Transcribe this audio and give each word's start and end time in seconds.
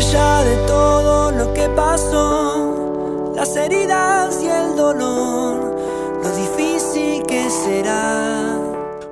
allá 0.00 0.44
de 0.44 0.56
todo 0.66 1.30
lo 1.30 1.52
que 1.52 1.68
pasó, 1.76 3.34
las 3.36 3.54
heridas 3.54 4.42
y 4.42 4.46
el 4.46 4.74
dolor, 4.74 5.78
lo 6.22 6.36
difícil 6.36 7.22
que 7.28 7.50
será. 7.50 8.58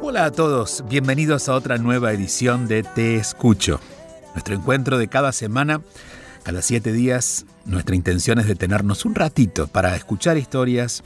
Hola 0.00 0.24
a 0.24 0.32
todos, 0.32 0.82
bienvenidos 0.88 1.50
a 1.50 1.54
otra 1.54 1.76
nueva 1.76 2.12
edición 2.12 2.68
de 2.68 2.84
Te 2.84 3.16
Escucho. 3.16 3.80
Nuestro 4.32 4.54
encuentro 4.54 4.96
de 4.96 5.08
cada 5.08 5.32
semana, 5.32 5.82
cada 6.42 6.62
siete 6.62 6.90
días, 6.92 7.44
nuestra 7.66 7.94
intención 7.94 8.38
es 8.38 8.46
detenernos 8.46 9.04
un 9.04 9.14
ratito 9.14 9.66
para 9.66 9.94
escuchar 9.94 10.38
historias, 10.38 11.02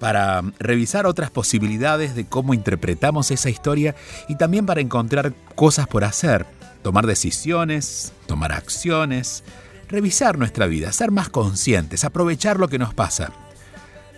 para 0.00 0.42
revisar 0.58 1.06
otras 1.06 1.30
posibilidades 1.30 2.16
de 2.16 2.26
cómo 2.26 2.52
interpretamos 2.52 3.30
esa 3.30 3.48
historia 3.48 3.94
y 4.26 4.34
también 4.34 4.66
para 4.66 4.80
encontrar 4.80 5.34
cosas 5.54 5.86
por 5.86 6.02
hacer 6.02 6.46
tomar 6.82 7.06
decisiones, 7.06 8.12
tomar 8.26 8.52
acciones, 8.52 9.44
revisar 9.88 10.38
nuestra 10.38 10.66
vida, 10.66 10.92
ser 10.92 11.10
más 11.10 11.28
conscientes, 11.28 12.04
aprovechar 12.04 12.58
lo 12.58 12.68
que 12.68 12.78
nos 12.78 12.94
pasa. 12.94 13.32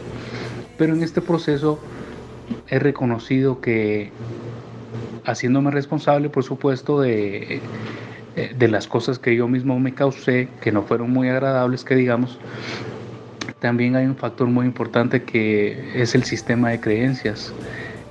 pero 0.77 0.95
en 0.95 1.03
este 1.03 1.21
proceso 1.21 1.79
he 2.69 2.79
reconocido 2.79 3.61
que 3.61 4.11
haciéndome 5.25 5.71
responsable, 5.71 6.29
por 6.29 6.45
supuesto, 6.45 7.01
de, 7.01 7.61
eh, 8.37 8.55
de 8.57 8.69
las 8.69 8.87
cosas 8.87 9.19
que 9.19 9.35
yo 9.35 9.49
mismo 9.49 9.79
me 9.81 9.95
causé, 9.95 10.49
que 10.61 10.73
no 10.73 10.83
fueron 10.83 11.11
muy 11.11 11.29
agradables, 11.29 11.85
que 11.85 11.97
digamos, 11.97 12.39
también 13.61 13.97
hay 13.97 14.07
un 14.07 14.17
factor 14.17 14.47
muy 14.47 14.67
importante 14.67 15.23
que 15.23 16.01
es 16.01 16.15
el 16.15 16.25
sistema 16.25 16.71
de 16.71 16.81
creencias, 16.81 17.53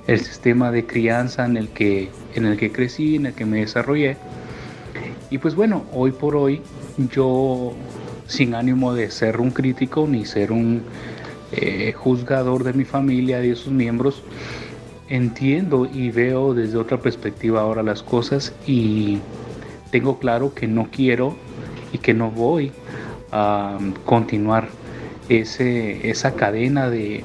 el 0.06 0.20
sistema 0.20 0.70
de 0.70 0.86
crianza 0.86 1.44
en 1.46 1.56
el 1.56 1.68
que, 1.68 2.10
en 2.34 2.46
el 2.46 2.56
que 2.56 2.72
crecí, 2.72 3.16
en 3.16 3.26
el 3.26 3.34
que 3.34 3.44
me 3.44 3.60
desarrollé. 3.60 4.16
Y 5.30 5.38
pues 5.38 5.54
bueno, 5.54 5.84
hoy 5.92 6.12
por 6.12 6.36
hoy 6.36 6.62
yo 7.12 7.74
sin 8.26 8.54
ánimo 8.54 8.94
de 8.94 9.10
ser 9.10 9.40
un 9.40 9.50
crítico 9.50 10.06
ni 10.08 10.24
ser 10.24 10.52
un 10.52 10.82
eh, 11.52 11.92
juzgador 11.92 12.64
de 12.64 12.72
mi 12.72 12.84
familia 12.84 13.40
de 13.40 13.54
sus 13.54 13.72
miembros. 13.72 14.22
Entiendo 15.08 15.86
y 15.86 16.10
veo 16.10 16.52
desde 16.52 16.76
otra 16.78 16.98
perspectiva 16.98 17.60
ahora 17.60 17.82
las 17.82 18.02
cosas 18.02 18.52
y 18.66 19.18
tengo 19.92 20.18
claro 20.18 20.52
que 20.52 20.66
no 20.66 20.88
quiero 20.90 21.36
y 21.92 21.98
que 21.98 22.12
no 22.12 22.30
voy 22.30 22.72
a 23.30 23.78
continuar 24.04 24.68
ese, 25.28 26.10
esa 26.10 26.34
cadena 26.34 26.90
de, 26.90 27.22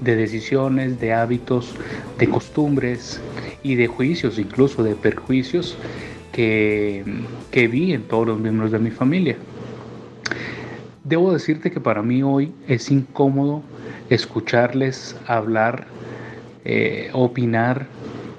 de 0.00 0.16
decisiones, 0.16 1.00
de 1.00 1.14
hábitos, 1.14 1.74
de 2.18 2.28
costumbres 2.28 3.20
y 3.62 3.74
de 3.74 3.86
juicios, 3.86 4.38
incluso 4.38 4.82
de 4.82 4.94
perjuicios 4.94 5.76
que, 6.32 7.04
que 7.50 7.68
vi 7.68 7.94
en 7.94 8.02
todos 8.02 8.26
los 8.26 8.38
miembros 8.38 8.70
de 8.70 8.78
mi 8.78 8.90
familia. 8.90 9.36
Debo 11.04 11.32
decirte 11.32 11.70
que 11.70 11.80
para 11.80 12.02
mí 12.02 12.22
hoy 12.22 12.50
es 12.66 12.90
incómodo 12.90 13.62
escucharles 14.08 15.14
hablar, 15.26 15.86
eh, 16.64 17.10
opinar 17.12 17.86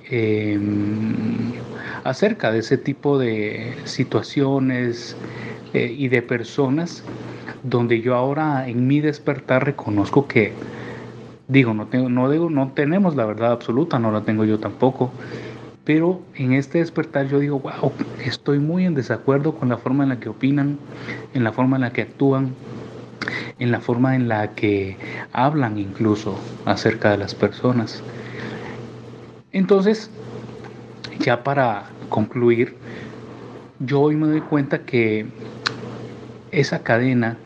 em, 0.09 1.53
acerca 2.03 2.51
de 2.51 2.59
ese 2.59 2.77
tipo 2.79 3.19
de 3.19 3.75
situaciones 3.83 5.15
eh, 5.73 5.93
y 5.95 6.07
de 6.07 6.23
personas 6.23 7.03
donde 7.63 8.01
yo 8.01 8.15
ahora 8.15 8.67
en 8.67 8.87
mi 8.87 8.99
despertar 8.99 9.65
reconozco 9.65 10.27
que 10.27 10.53
digo 11.47 11.73
no 11.73 11.87
tengo 11.87 12.09
no 12.09 12.29
digo 12.29 12.49
no 12.49 12.73
tenemos 12.73 13.15
la 13.15 13.25
verdad 13.25 13.51
absoluta 13.51 13.99
no 13.99 14.11
la 14.11 14.25
tengo 14.25 14.45
yo 14.45 14.59
tampoco 14.59 15.17
pero 15.85 16.19
en 16.33 16.53
este 16.53 16.79
despertar 16.79 17.27
yo 17.27 17.39
digo, 17.39 17.59
wow, 17.59 17.91
estoy 18.25 18.57
muy 18.59 18.85
en 18.85 18.95
desacuerdo 18.95 19.55
con 19.55 19.69
la 19.69 19.77
forma 19.77 20.03
en 20.03 20.09
la 20.09 20.19
que 20.19 20.29
opinan, 20.29 20.79
en 21.33 21.43
la 21.43 21.53
forma 21.53 21.77
en 21.77 21.83
la 21.83 21.93
que 21.93 22.01
actúan, 22.01 22.55
en 23.59 23.71
la 23.71 23.79
forma 23.79 24.15
en 24.15 24.27
la 24.27 24.55
que 24.55 24.97
hablan 25.31 25.77
incluso 25.77 26.37
acerca 26.65 27.11
de 27.11 27.17
las 27.17 27.35
personas. 27.35 28.03
Entonces, 29.51 30.09
ya 31.19 31.43
para 31.43 31.85
concluir, 32.09 32.75
yo 33.79 34.01
hoy 34.01 34.15
me 34.15 34.27
doy 34.27 34.41
cuenta 34.41 34.79
que 34.79 35.27
esa 36.51 36.81
cadena 36.81 37.37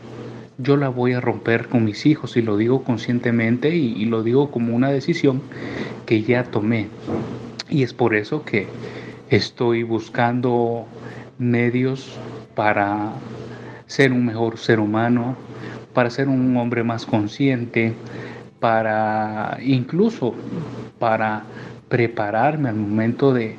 yo 0.57 0.77
la 0.77 0.89
voy 0.89 1.13
a 1.13 1.21
romper 1.21 1.67
con 1.67 1.83
mis 1.83 2.05
hijos 2.05 2.37
y 2.37 2.41
lo 2.41 2.57
digo 2.57 2.83
conscientemente 2.83 3.75
y, 3.75 3.93
y 3.93 4.05
lo 4.05 4.23
digo 4.23 4.49
como 4.49 4.75
una 4.75 4.89
decisión 4.89 5.41
que 6.05 6.23
ya 6.23 6.43
tomé. 6.45 6.87
Y 7.69 7.83
es 7.83 7.93
por 7.93 8.15
eso 8.15 8.43
que 8.43 8.67
estoy 9.29 9.83
buscando 9.83 10.85
medios 11.37 12.17
para 12.55 13.13
ser 13.85 14.11
un 14.11 14.25
mejor 14.25 14.57
ser 14.57 14.79
humano, 14.79 15.35
para 15.93 16.09
ser 16.09 16.27
un 16.27 16.57
hombre 16.57 16.83
más 16.83 17.05
consciente, 17.05 17.93
para 18.59 19.57
incluso 19.61 20.33
para 20.97 21.43
prepararme 21.87 22.69
al 22.69 22.75
momento 22.75 23.33
de, 23.33 23.55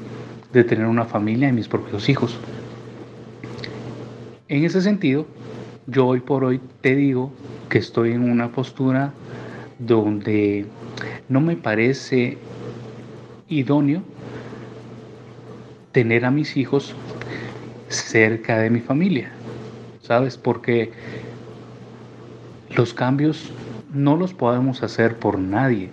de 0.53 0.65
tener 0.65 0.87
una 0.87 1.05
familia 1.05 1.49
y 1.49 1.53
mis 1.53 1.69
propios 1.69 2.09
hijos. 2.09 2.39
En 4.49 4.65
ese 4.65 4.81
sentido, 4.83 5.27
yo 5.87 6.09
hoy 6.09 6.21
por 6.21 6.45
hoy 6.45 6.61
te 6.81 6.97
digo 6.97 7.33
que 7.69 7.79
estoy 7.79 8.13
en 8.13 8.29
una 8.29 8.49
postura 8.49 9.13
donde 9.79 10.67
no 11.29 11.41
me 11.41 11.57
parece 11.57 12.37
idóneo 13.51 14.03
tener 15.93 16.25
a 16.25 16.31
mis 16.31 16.57
hijos 16.57 16.95
cerca 17.89 18.59
de 18.59 18.71
mi 18.71 18.81
familia, 18.81 19.31
¿sabes? 20.03 20.39
Porque 20.39 20.93
los 22.75 22.95
cambios 22.95 23.51
no 23.93 24.17
los 24.17 24.33
podemos 24.33 24.83
hacer 24.83 25.17
por 25.17 25.39
nadie, 25.39 25.91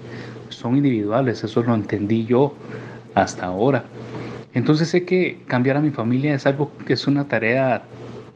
son 0.50 0.78
individuales, 0.78 1.44
eso 1.44 1.64
lo 1.64 1.74
entendí 1.74 2.26
yo 2.26 2.54
hasta 3.16 3.48
ahora. 3.48 3.86
Entonces 4.54 4.90
sé 4.90 5.04
que 5.04 5.42
cambiar 5.48 5.78
a 5.78 5.82
mi 5.82 5.90
familia 5.90 6.36
es 6.36 6.46
algo 6.46 6.72
que 6.86 6.94
es 6.94 7.08
una 7.08 7.28
tarea 7.28 7.84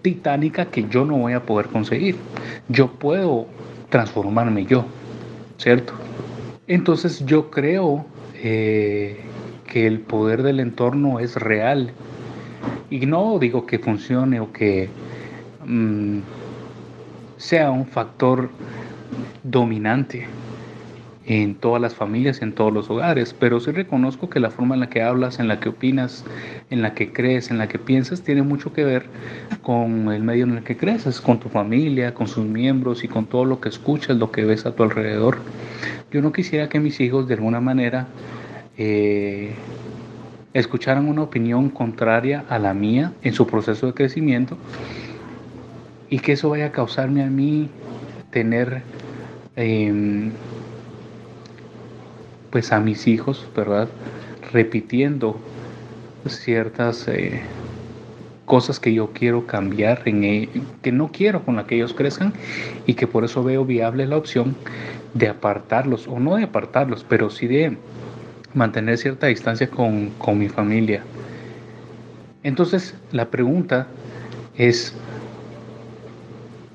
titánica 0.01 0.65
que 0.65 0.87
yo 0.89 1.05
no 1.05 1.17
voy 1.17 1.33
a 1.33 1.45
poder 1.45 1.67
conseguir. 1.67 2.15
Yo 2.69 2.91
puedo 2.91 3.45
transformarme 3.89 4.65
yo, 4.65 4.85
¿cierto? 5.57 5.93
Entonces 6.67 7.23
yo 7.25 7.51
creo 7.51 8.05
eh, 8.43 9.17
que 9.67 9.87
el 9.87 9.99
poder 9.99 10.43
del 10.43 10.59
entorno 10.59 11.19
es 11.19 11.35
real. 11.35 11.91
Y 12.89 13.05
no 13.05 13.39
digo 13.39 13.65
que 13.65 13.79
funcione 13.79 14.39
o 14.39 14.51
que 14.51 14.89
mm, 15.65 16.19
sea 17.37 17.71
un 17.71 17.85
factor 17.85 18.49
dominante 19.43 20.27
en 21.25 21.55
todas 21.55 21.81
las 21.81 21.95
familias, 21.95 22.41
en 22.41 22.53
todos 22.53 22.73
los 22.73 22.89
hogares, 22.89 23.33
pero 23.37 23.59
sí 23.59 23.71
reconozco 23.71 24.29
que 24.29 24.39
la 24.39 24.49
forma 24.49 24.75
en 24.75 24.81
la 24.81 24.89
que 24.89 25.01
hablas, 25.01 25.39
en 25.39 25.47
la 25.47 25.59
que 25.59 25.69
opinas, 25.69 26.25
en 26.69 26.81
la 26.81 26.93
que 26.93 27.13
crees, 27.13 27.51
en 27.51 27.57
la 27.57 27.67
que 27.67 27.79
piensas, 27.79 28.21
tiene 28.21 28.41
mucho 28.41 28.73
que 28.73 28.83
ver 28.83 29.05
con 29.61 30.11
el 30.11 30.23
medio 30.23 30.45
en 30.45 30.57
el 30.57 30.63
que 30.63 30.75
creces, 30.75 31.21
con 31.21 31.39
tu 31.39 31.49
familia, 31.49 32.13
con 32.13 32.27
sus 32.27 32.45
miembros 32.45 33.03
y 33.03 33.07
con 33.07 33.27
todo 33.27 33.45
lo 33.45 33.61
que 33.61 33.69
escuchas, 33.69 34.17
lo 34.17 34.31
que 34.31 34.45
ves 34.45 34.65
a 34.65 34.75
tu 34.75 34.83
alrededor. 34.83 35.37
Yo 36.11 36.21
no 36.21 36.33
quisiera 36.33 36.67
que 36.67 36.79
mis 36.79 36.99
hijos 36.99 37.27
de 37.27 37.35
alguna 37.35 37.61
manera 37.61 38.07
eh, 38.77 39.53
escucharan 40.53 41.07
una 41.07 41.23
opinión 41.23 41.69
contraria 41.69 42.43
a 42.49 42.59
la 42.59 42.73
mía 42.73 43.13
en 43.23 43.33
su 43.33 43.47
proceso 43.47 43.87
de 43.87 43.93
crecimiento 43.93 44.57
y 46.09 46.19
que 46.19 46.33
eso 46.33 46.49
vaya 46.49 46.65
a 46.65 46.71
causarme 46.73 47.23
a 47.23 47.27
mí 47.27 47.69
tener 48.29 48.81
em, 49.55 50.31
pues 52.49 52.73
a 52.73 52.81
mis 52.81 53.07
hijos, 53.07 53.47
¿verdad? 53.55 53.87
Repitiendo 54.51 55.39
ciertas 56.27 57.07
eh, 57.07 57.41
cosas 58.45 58.81
que 58.81 58.93
yo 58.93 59.11
quiero 59.13 59.47
cambiar, 59.47 60.01
en, 60.05 60.25
e, 60.25 60.49
que 60.81 60.91
no 60.91 61.09
quiero 61.13 61.45
con 61.45 61.55
la 61.55 61.65
que 61.65 61.75
ellos 61.75 61.93
crezcan 61.93 62.33
y 62.85 62.95
que 62.95 63.07
por 63.07 63.23
eso 63.23 63.45
veo 63.45 63.63
viable 63.63 64.05
la 64.05 64.17
opción 64.17 64.57
de 65.13 65.27
apartarlos, 65.27 66.07
o 66.07 66.19
no 66.19 66.35
de 66.35 66.43
apartarlos, 66.43 67.05
pero 67.07 67.29
sí 67.29 67.47
de 67.47 67.77
mantener 68.53 68.97
cierta 68.97 69.27
distancia 69.27 69.69
con, 69.69 70.09
con 70.11 70.37
mi 70.37 70.49
familia. 70.49 71.03
Entonces 72.43 72.95
la 73.11 73.29
pregunta 73.29 73.87
es, 74.57 74.95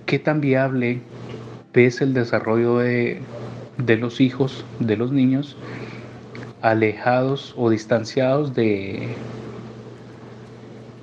¿qué 0.06 0.18
tan 0.18 0.40
viable 0.40 1.00
ves 1.72 2.00
el 2.00 2.14
desarrollo 2.14 2.78
de, 2.78 3.20
de 3.78 3.96
los 3.96 4.20
hijos, 4.20 4.64
de 4.80 4.96
los 4.96 5.12
niños, 5.12 5.56
alejados 6.62 7.54
o 7.56 7.70
distanciados 7.70 8.54
de, 8.54 9.08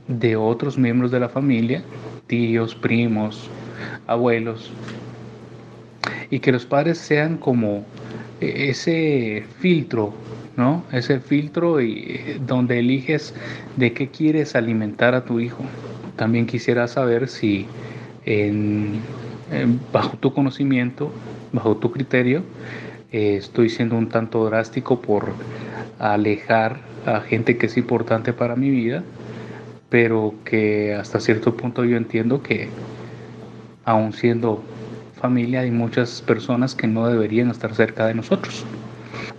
de 0.07 0.35
otros 0.35 0.77
miembros 0.77 1.11
de 1.11 1.19
la 1.19 1.29
familia, 1.29 1.83
tíos, 2.27 2.75
primos, 2.75 3.49
abuelos, 4.07 4.71
y 6.33 6.39
que 6.39 6.51
los 6.51 6.65
padres 6.65 6.97
sean 6.97 7.37
como 7.37 7.85
ese 8.41 9.45
filtro, 9.59 10.11
¿no? 10.57 10.83
Ese 10.91 11.19
filtro 11.19 11.79
y, 11.79 12.05
eh, 12.07 12.39
donde 12.43 12.79
eliges 12.79 13.35
de 13.77 13.93
qué 13.93 14.07
quieres 14.07 14.55
alimentar 14.55 15.13
a 15.13 15.25
tu 15.25 15.39
hijo. 15.39 15.63
También 16.15 16.47
quisiera 16.47 16.87
saber 16.87 17.27
si 17.27 17.67
bajo 19.91 20.17
tu 20.17 20.33
conocimiento 20.33 21.11
bajo 21.51 21.77
tu 21.77 21.91
criterio, 21.91 22.41
eh, 23.11 23.35
estoy 23.37 23.69
siendo 23.69 23.95
un 23.95 24.09
tanto 24.09 24.43
drástico 24.45 25.01
por 25.01 25.27
alejar 25.99 26.79
a 27.05 27.21
gente 27.21 27.57
que 27.57 27.67
es 27.67 27.77
importante 27.77 28.33
para 28.33 28.55
mi 28.55 28.71
vida, 28.71 29.03
pero 29.89 30.33
que 30.45 30.95
hasta 30.95 31.19
cierto 31.19 31.55
punto 31.55 31.85
yo 31.85 31.95
entiendo 31.95 32.41
que 32.41 32.69
aún 33.85 34.13
siendo 34.13 34.63
familia 35.23 35.61
hay 35.61 35.71
muchas 35.71 36.21
personas 36.21 36.75
que 36.75 36.85
no 36.85 37.07
deberían 37.07 37.49
estar 37.49 37.73
cerca 37.73 38.07
de 38.07 38.13
nosotros. 38.13 38.65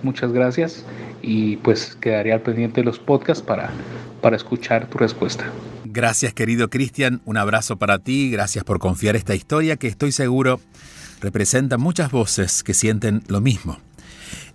Muchas 0.02 0.32
gracias 0.32 0.82
y 1.20 1.58
pues 1.58 1.94
quedaré 2.00 2.32
al 2.32 2.40
pendiente 2.40 2.80
de 2.80 2.86
los 2.86 2.98
podcasts 2.98 3.44
para, 3.44 3.70
para 4.22 4.34
escuchar 4.34 4.86
tu 4.86 4.96
respuesta. 4.96 5.44
Gracias 5.84 6.32
querido 6.32 6.70
Cristian, 6.70 7.20
un 7.26 7.36
abrazo 7.36 7.76
para 7.76 7.98
ti, 7.98 8.30
gracias 8.30 8.64
por 8.64 8.78
confiar 8.78 9.14
esta 9.14 9.34
historia 9.34 9.76
que 9.76 9.88
estoy 9.88 10.10
seguro 10.10 10.58
representa 11.20 11.76
muchas 11.76 12.10
voces 12.10 12.62
que 12.62 12.72
sienten 12.72 13.22
lo 13.28 13.42
mismo. 13.42 13.76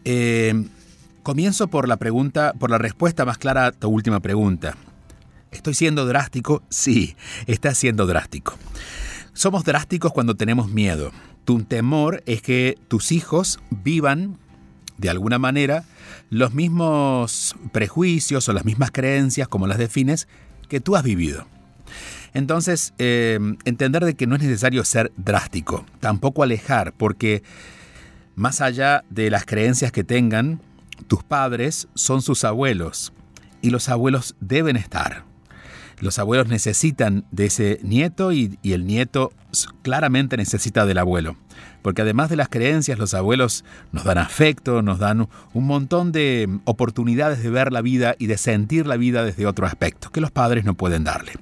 Eh, 0.06 0.66
comienzo 1.22 1.68
por 1.68 1.88
la 1.88 1.98
pregunta, 1.98 2.54
por 2.58 2.72
la 2.72 2.80
respuesta 2.80 3.24
más 3.24 3.38
clara 3.38 3.68
a 3.68 3.72
tu 3.72 3.88
última 3.88 4.20
pregunta. 4.20 4.75
¿Estoy 5.52 5.75
siendo 5.75 6.08
drástico? 6.08 6.64
Sí, 6.70 7.16
estás 7.46 7.78
siendo 7.78 8.08
drástico. 8.08 8.58
Somos 9.39 9.63
drásticos 9.63 10.12
cuando 10.12 10.36
tenemos 10.36 10.69
miedo. 10.69 11.13
Tu 11.45 11.63
temor 11.63 12.21
es 12.25 12.41
que 12.41 12.77
tus 12.89 13.13
hijos 13.13 13.62
vivan, 13.69 14.38
de 14.97 15.09
alguna 15.09 15.39
manera, 15.39 15.86
los 16.30 16.53
mismos 16.53 17.56
prejuicios 17.71 18.50
o 18.50 18.51
las 18.51 18.65
mismas 18.65 18.91
creencias, 18.91 19.47
como 19.47 19.65
las 19.65 19.77
defines, 19.77 20.27
que 20.68 20.81
tú 20.81 20.97
has 20.97 21.03
vivido. 21.03 21.47
Entonces, 22.33 22.94
em, 22.97 23.56
entender 23.63 24.03
de 24.03 24.13
que 24.13 24.27
no 24.27 24.36
es 24.36 24.41
necesario 24.41 24.83
ser 24.83 25.13
drástico, 25.15 25.86
tampoco 26.01 26.44
alejar, 26.44 26.91
porque 26.91 27.41
más 28.36 28.59
allá 28.59 29.06
de 29.09 29.30
las 29.30 29.45
creencias 29.45 29.94
que 29.94 30.03
tengan, 30.03 30.59
tus 31.07 31.24
padres 31.24 31.88
son 31.95 32.21
sus 32.21 32.44
abuelos 32.44 33.13
y 33.62 33.69
los 33.69 33.88
abuelos 33.88 34.36
deben 34.41 34.75
estar. 34.75 35.29
Los 36.00 36.18
abuelos 36.18 36.48
necesitan 36.48 37.25
de 37.31 37.46
ese 37.46 37.80
nieto 37.84 38.31
y, 38.31 38.57
el 38.63 38.86
nieto 38.86 39.34
claramente 39.81 40.38
necesita 40.38 40.86
del 40.86 40.98
abuelo. 40.98 41.36
Porque 41.81 42.01
además 42.01 42.30
de 42.30 42.38
las 42.38 42.50
creencias, 42.50 43.00
los 43.00 43.13
abuelos 43.13 43.66
nos 43.92 44.04
dan 44.04 44.18
afecto, 44.18 44.81
nos 44.81 45.00
dan 45.00 45.28
un 45.54 45.66
montón 45.66 46.12
de 46.12 46.48
oportunidades 46.66 47.44
de 47.44 47.50
ver 47.50 47.72
la 47.72 47.81
vida 47.81 48.16
y 48.18 48.28
de 48.28 48.38
sentir 48.38 48.88
la 48.88 48.98
vida 48.98 49.24
desde 49.24 49.46
otro 49.46 49.66
aspecto 49.66 50.10
que 50.10 50.22
los 50.22 50.31
padres 50.31 50.66
no 50.66 50.74
pueden 50.74 51.04
darle. 51.04 51.34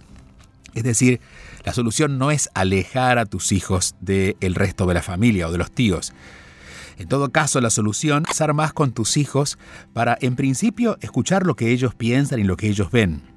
Es 0.73 0.83
decir, 0.83 1.21
la 1.63 1.73
solución 1.73 2.17
no 2.17 2.31
es 2.31 2.49
alejar 2.53 3.17
a 3.17 3.25
tus 3.25 3.51
hijos 3.51 3.95
del 3.99 4.55
resto 4.55 4.85
de 4.85 4.93
la 4.93 5.01
familia 5.01 5.47
o 5.47 5.51
de 5.51 5.57
los 5.57 5.71
tíos. 5.71 6.13
En 6.97 7.07
todo 7.07 7.29
caso, 7.29 7.61
la 7.61 7.69
solución 7.69 8.23
es 8.25 8.31
estar 8.31 8.53
más 8.53 8.73
con 8.73 8.91
tus 8.91 9.17
hijos 9.17 9.59
para, 9.93 10.17
en 10.21 10.35
principio, 10.35 10.97
escuchar 11.01 11.45
lo 11.45 11.55
que 11.55 11.71
ellos 11.71 11.93
piensan 11.93 12.39
y 12.39 12.43
lo 12.43 12.57
que 12.57 12.69
ellos 12.69 12.89
ven. 12.89 13.36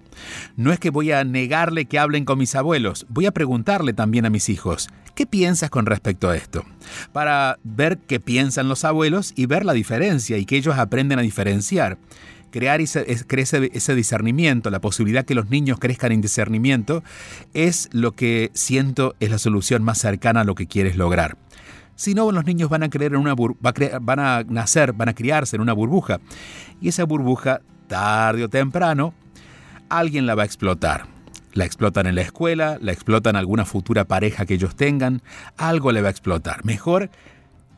No 0.57 0.73
es 0.73 0.79
que 0.79 0.90
voy 0.90 1.12
a 1.12 1.25
negarle 1.25 1.87
que 1.87 1.99
hablen 1.99 2.25
con 2.25 2.38
mis 2.38 2.55
abuelos, 2.55 3.07
voy 3.09 3.26
a 3.26 3.33
preguntarle 3.33 3.93
también 3.93 4.26
a 4.26 4.31
mis 4.31 4.49
hijos, 4.49 4.88
¿qué 5.14 5.26
piensas 5.26 5.71
con 5.71 5.87
respecto 5.87 6.29
a 6.29 6.37
esto? 6.37 6.64
Para 7.12 7.59
ver 7.64 7.99
qué 7.99 8.21
piensan 8.21 8.69
los 8.69 8.85
abuelos 8.85 9.33
y 9.37 9.47
ver 9.47 9.64
la 9.64 9.73
diferencia 9.73 10.38
y 10.38 10.47
que 10.47 10.57
ellos 10.57 10.79
aprenden 10.79 11.19
a 11.19 11.23
diferenciar 11.23 11.99
crear 12.50 12.81
ese, 12.81 13.95
discernimiento, 13.95 14.71
la 14.71 14.81
posibilidad 14.81 15.25
que 15.25 15.35
los 15.35 15.50
niños 15.50 15.79
crezcan 15.79 16.12
en 16.12 16.21
discernimiento, 16.21 17.02
es 17.55 17.88
lo 17.93 18.12
que 18.12 18.50
siento 18.55 19.14
es 19.21 19.31
la 19.31 19.38
solución 19.38 19.83
más 19.83 19.99
cercana 19.99 20.43
a 20.43 20.45
lo 20.45 20.55
que 20.55 20.67
quieres 20.67 20.97
lograr. 20.97 21.37
Si 21.95 22.14
no, 22.14 22.33
los 22.33 22.45
niños 22.45 22.71
van 22.71 22.83
a, 22.83 22.88
creer 22.88 23.12
en 23.12 23.21
una 23.21 23.35
van 23.35 24.19
a 24.21 24.43
nacer, 24.45 24.93
van 24.93 25.11
a 25.11 25.14
criarse 25.14 25.57
en 25.57 25.62
una 25.62 25.75
burbuja. 25.75 26.19
Y 26.81 26.88
esa 26.88 27.05
burbuja, 27.05 27.61
tarde 27.88 28.45
o 28.45 28.49
temprano, 28.49 29.12
alguien 29.91 30.27
la 30.27 30.35
va 30.35 30.43
a 30.43 30.47
explotar. 30.47 31.07
La 31.53 31.65
explotan 31.65 32.07
en 32.07 32.15
la 32.15 32.23
escuela, 32.23 32.79
la 32.81 32.93
explotan 32.93 33.37
alguna 33.37 33.65
futura 33.65 34.05
pareja 34.05 34.47
que 34.47 34.55
ellos 34.55 34.77
tengan, 34.77 35.21
algo 35.57 35.93
le 35.93 36.01
va 36.01 36.09
a 36.09 36.13
explotar. 36.13 36.65
Mejor 36.65 37.11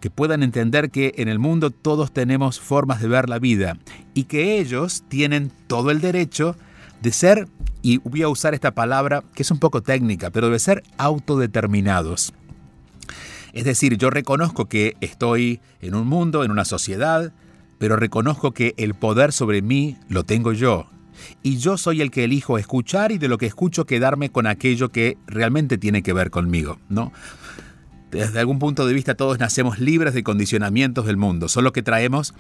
que 0.01 0.11
puedan 0.11 0.43
entender 0.43 0.91
que 0.91 1.15
en 1.17 1.29
el 1.29 1.39
mundo 1.39 1.71
todos 1.71 2.13
tenemos 2.13 2.61
formas 2.61 3.01
de 3.01 3.09
ver 3.09 3.29
la 3.29 3.39
vida 3.39 3.79
y 4.15 4.25
que 4.25 4.59
ellos 4.59 5.05
tienen 5.09 5.51
todo 5.69 5.91
el 5.91 6.01
derecho 6.01 6.57
de 7.01 7.13
ser, 7.13 7.49
y 7.83 7.99
voy 7.99 8.23
a 8.23 8.29
usar 8.29 8.53
esta 8.53 8.73
palabra 8.73 9.25
que 9.35 9.43
es 9.43 9.51
un 9.51 9.59
poco 9.59 9.83
técnica, 9.83 10.31
pero 10.31 10.51
de 10.51 10.59
ser 10.59 10.83
autodeterminados. 10.99 12.33
Es 13.53 13.65
decir, 13.65 13.97
yo 13.97 14.11
reconozco 14.11 14.67
que 14.67 14.97
estoy 15.01 15.61
en 15.81 15.95
un 15.95 16.07
mundo, 16.07 16.45
en 16.45 16.51
una 16.51 16.65
sociedad, 16.65 17.33
pero 17.79 17.97
reconozco 17.97 18.53
que 18.53 18.75
el 18.77 18.95
poder 18.95 19.33
sobre 19.33 19.63
mí 19.63 19.97
lo 20.09 20.25
tengo 20.25 20.53
yo. 20.53 20.87
Y 21.43 21.59
yo 21.59 21.77
soy 21.77 22.01
el 22.01 22.11
que 22.11 22.25
elijo 22.25 22.59
escuchar 22.59 23.13
y 23.13 23.19
de 23.19 23.29
lo 23.29 23.39
que 23.39 23.47
escucho 23.47 23.87
quedarme 23.87 24.31
con 24.31 24.47
aquello 24.47 24.91
que 24.91 25.19
realmente 25.27 25.79
tiene 25.79 26.03
que 26.03 26.13
ver 26.13 26.31
conmigo, 26.31 26.79
¿no? 26.89 27.13
desde 28.13 28.41
algún 28.41 28.59
punto 28.59 28.87
de 28.87 28.93
vista 28.93 29.15
todos 29.15 29.39
nacemos 29.39 29.79
libres 29.79 30.13
de 30.13 30.23
condicionamientos 30.23 31.07
del 31.07 31.17
mundo, 31.17 31.49
solo 31.49 31.73
que 31.73 31.83
traemos, 31.83 32.35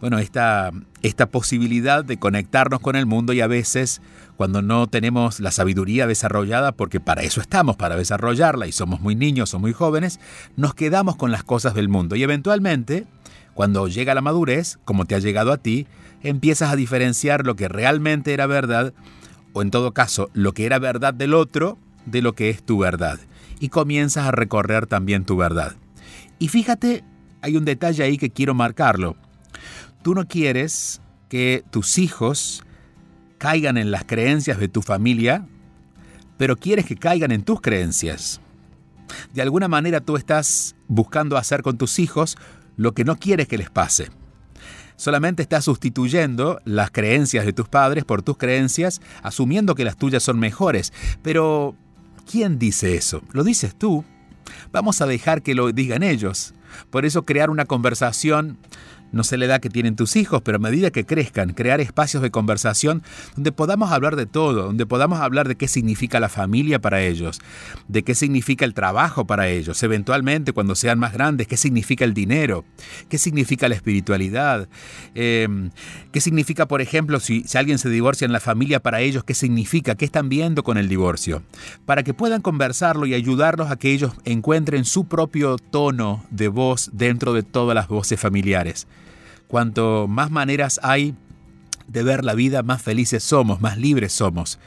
bueno, 0.00 0.18
esta, 0.18 0.70
esta 1.02 1.26
posibilidad 1.26 2.02
de 2.04 2.18
conectarnos 2.18 2.80
con 2.80 2.96
el 2.96 3.04
mundo 3.04 3.34
y 3.34 3.42
a 3.42 3.46
veces 3.46 4.00
cuando 4.36 4.62
no 4.62 4.86
tenemos 4.86 5.38
la 5.38 5.50
sabiduría 5.50 6.06
desarrollada, 6.06 6.72
porque 6.72 7.00
para 7.00 7.22
eso 7.22 7.42
estamos, 7.42 7.76
para 7.76 7.96
desarrollarla 7.96 8.66
y 8.66 8.72
somos 8.72 9.02
muy 9.02 9.14
niños 9.14 9.52
o 9.52 9.58
muy 9.58 9.74
jóvenes, 9.74 10.20
nos 10.56 10.74
quedamos 10.74 11.16
con 11.16 11.30
las 11.30 11.44
cosas 11.44 11.74
del 11.74 11.88
mundo 11.88 12.16
y 12.16 12.22
eventualmente 12.22 13.06
Cuando 13.52 13.88
llega 13.88 14.14
la 14.14 14.22
madurez, 14.22 14.78
como 14.86 15.04
te 15.04 15.14
ha 15.14 15.18
llegado 15.18 15.52
a 15.52 15.58
ti, 15.58 15.86
empiezas 16.22 16.70
a 16.72 16.76
diferenciar 16.76 17.46
lo 17.46 17.56
que 17.56 17.68
realmente 17.68 18.32
era 18.32 18.46
verdad, 18.46 18.92
o 19.52 19.62
en 19.62 19.70
todo 19.70 19.92
caso, 19.92 20.30
lo 20.32 20.52
que 20.52 20.66
era 20.66 20.78
verdad 20.78 21.14
del 21.14 21.34
otro, 21.34 21.78
de 22.06 22.22
lo 22.22 22.34
que 22.34 22.50
es 22.50 22.62
tu 22.62 22.78
verdad. 22.78 23.18
Y 23.58 23.68
comienzas 23.68 24.26
a 24.26 24.30
recorrer 24.30 24.86
también 24.86 25.24
tu 25.24 25.36
verdad. 25.36 25.76
Y 26.38 26.48
fíjate, 26.48 27.04
hay 27.42 27.56
un 27.56 27.64
detalle 27.64 28.02
ahí 28.02 28.16
que 28.16 28.30
quiero 28.30 28.54
marcarlo. 28.54 29.16
Tú 30.02 30.14
no 30.14 30.26
quieres 30.26 31.00
que 31.28 31.62
tus 31.70 31.98
hijos 31.98 32.64
caigan 33.38 33.76
en 33.76 33.90
las 33.90 34.04
creencias 34.04 34.58
de 34.58 34.68
tu 34.68 34.82
familia, 34.82 35.46
pero 36.36 36.56
quieres 36.56 36.86
que 36.86 36.96
caigan 36.96 37.32
en 37.32 37.42
tus 37.42 37.60
creencias. 37.60 38.40
De 39.34 39.42
alguna 39.42 39.68
manera 39.68 40.00
tú 40.00 40.16
estás 40.16 40.76
buscando 40.88 41.36
hacer 41.36 41.62
con 41.62 41.76
tus 41.76 41.98
hijos 41.98 42.36
lo 42.76 42.92
que 42.92 43.04
no 43.04 43.16
quieres 43.16 43.48
que 43.48 43.58
les 43.58 43.70
pase. 43.70 44.08
Solamente 45.00 45.40
estás 45.40 45.64
sustituyendo 45.64 46.60
las 46.66 46.90
creencias 46.90 47.46
de 47.46 47.54
tus 47.54 47.66
padres 47.66 48.04
por 48.04 48.20
tus 48.20 48.36
creencias, 48.36 49.00
asumiendo 49.22 49.74
que 49.74 49.82
las 49.82 49.96
tuyas 49.96 50.22
son 50.22 50.38
mejores. 50.38 50.92
Pero, 51.22 51.74
¿quién 52.30 52.58
dice 52.58 52.96
eso? 52.96 53.22
¿Lo 53.32 53.42
dices 53.42 53.74
tú? 53.74 54.04
Vamos 54.72 55.00
a 55.00 55.06
dejar 55.06 55.40
que 55.40 55.54
lo 55.54 55.72
digan 55.72 56.02
ellos. 56.02 56.52
Por 56.90 57.06
eso 57.06 57.22
crear 57.22 57.48
una 57.48 57.64
conversación 57.64 58.58
no 59.12 59.24
sé 59.24 59.36
la 59.36 59.46
edad 59.46 59.60
que 59.60 59.70
tienen 59.70 59.96
tus 59.96 60.16
hijos, 60.16 60.42
pero 60.42 60.56
a 60.56 60.60
medida 60.60 60.90
que 60.90 61.04
crezcan, 61.04 61.52
crear 61.52 61.80
espacios 61.80 62.22
de 62.22 62.30
conversación 62.30 63.02
donde 63.34 63.52
podamos 63.52 63.92
hablar 63.92 64.16
de 64.16 64.26
todo, 64.26 64.64
donde 64.64 64.86
podamos 64.86 65.20
hablar 65.20 65.48
de 65.48 65.56
qué 65.56 65.68
significa 65.68 66.20
la 66.20 66.28
familia 66.28 66.80
para 66.80 67.02
ellos, 67.02 67.40
de 67.88 68.02
qué 68.02 68.14
significa 68.14 68.64
el 68.64 68.74
trabajo 68.74 69.26
para 69.26 69.48
ellos, 69.48 69.82
eventualmente 69.82 70.52
cuando 70.52 70.74
sean 70.74 70.98
más 70.98 71.12
grandes, 71.12 71.46
qué 71.46 71.56
significa 71.56 72.04
el 72.04 72.14
dinero, 72.14 72.64
qué 73.08 73.18
significa 73.18 73.68
la 73.68 73.74
espiritualidad, 73.74 74.68
em, 75.14 75.70
qué 76.12 76.20
significa, 76.20 76.66
por 76.66 76.80
ejemplo, 76.80 77.20
si, 77.20 77.44
si 77.44 77.58
alguien 77.58 77.78
se 77.78 77.90
divorcia 77.90 78.24
en 78.24 78.32
la 78.32 78.40
familia 78.40 78.80
para 78.80 79.00
ellos, 79.00 79.24
qué 79.24 79.34
significa, 79.34 79.94
qué 79.94 80.04
están 80.04 80.28
viendo 80.28 80.62
con 80.62 80.78
el 80.78 80.88
divorcio, 80.88 81.42
para 81.86 82.02
que 82.02 82.14
puedan 82.14 82.42
conversarlo 82.42 83.06
y 83.06 83.14
ayudarlos 83.14 83.70
a 83.70 83.76
que 83.76 83.92
ellos 83.92 84.12
encuentren 84.24 84.84
su 84.84 85.04
propio 85.04 85.56
tono 85.56 86.24
de 86.30 86.48
voz 86.48 86.90
dentro 86.92 87.32
de 87.32 87.42
todas 87.42 87.74
las 87.74 87.88
voces 87.88 88.20
familiares. 88.20 88.86
Cuanto 89.50 90.06
más 90.06 90.30
maneras 90.30 90.78
hay 90.84 91.12
de 91.88 92.04
ver 92.04 92.24
la 92.24 92.34
vida, 92.34 92.62
más 92.62 92.80
felices 92.80 93.24
somos, 93.24 93.60
más 93.60 93.78
libres 93.78 94.12
somos. 94.12 94.60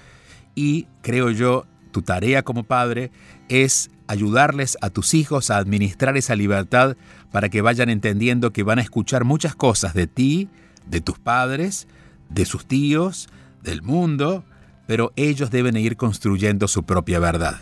Y 0.55 0.87
creo 1.01 1.31
yo, 1.31 1.65
tu 1.91 2.01
tarea 2.01 2.43
como 2.43 2.65
padre 2.65 3.09
es 3.47 3.89
ayudarles 4.07 4.77
a 4.81 4.89
tus 4.89 5.13
hijos 5.13 5.51
a 5.51 5.57
administrar 5.57 6.17
esa 6.17 6.35
libertad 6.35 6.97
para 7.31 7.47
que 7.47 7.61
vayan 7.61 7.89
entendiendo 7.89 8.51
que 8.51 8.63
van 8.63 8.77
a 8.77 8.81
escuchar 8.81 9.23
muchas 9.23 9.55
cosas 9.55 9.93
de 9.93 10.05
ti, 10.05 10.49
de 10.85 10.99
tus 10.99 11.17
padres, 11.17 11.87
de 12.29 12.45
sus 12.45 12.65
tíos, 12.65 13.29
del 13.61 13.83
mundo, 13.83 14.43
pero 14.85 15.13
ellos 15.15 15.49
deben 15.49 15.77
ir 15.77 15.95
construyendo 15.95 16.67
su 16.67 16.83
propia 16.83 17.19
verdad. 17.19 17.61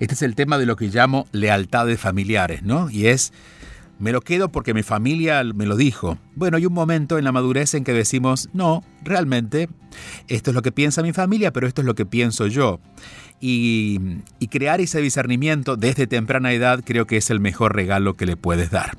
Este 0.00 0.14
es 0.14 0.22
el 0.22 0.34
tema 0.34 0.58
de 0.58 0.66
lo 0.66 0.74
que 0.74 0.88
llamo 0.88 1.28
lealtades 1.30 2.00
familiares, 2.00 2.64
¿no? 2.64 2.90
Y 2.90 3.06
es 3.06 3.32
me 3.98 4.12
lo 4.12 4.20
quedo 4.20 4.50
porque 4.50 4.74
mi 4.74 4.82
familia 4.82 5.42
me 5.44 5.66
lo 5.66 5.76
dijo. 5.76 6.18
Bueno, 6.34 6.56
hay 6.56 6.66
un 6.66 6.72
momento 6.72 7.18
en 7.18 7.24
la 7.24 7.32
madurez 7.32 7.74
en 7.74 7.84
que 7.84 7.92
decimos, 7.92 8.48
no, 8.52 8.84
realmente, 9.02 9.68
esto 10.28 10.50
es 10.50 10.54
lo 10.54 10.62
que 10.62 10.72
piensa 10.72 11.02
mi 11.02 11.12
familia, 11.12 11.52
pero 11.52 11.66
esto 11.66 11.82
es 11.82 11.86
lo 11.86 11.94
que 11.94 12.06
pienso 12.06 12.46
yo. 12.46 12.80
Y, 13.40 14.00
y 14.38 14.48
crear 14.48 14.80
ese 14.80 15.00
discernimiento 15.00 15.76
desde 15.76 16.06
temprana 16.06 16.52
edad 16.52 16.82
creo 16.84 17.06
que 17.06 17.16
es 17.16 17.30
el 17.30 17.40
mejor 17.40 17.74
regalo 17.74 18.14
que 18.14 18.26
le 18.26 18.36
puedes 18.36 18.70
dar. 18.70 18.96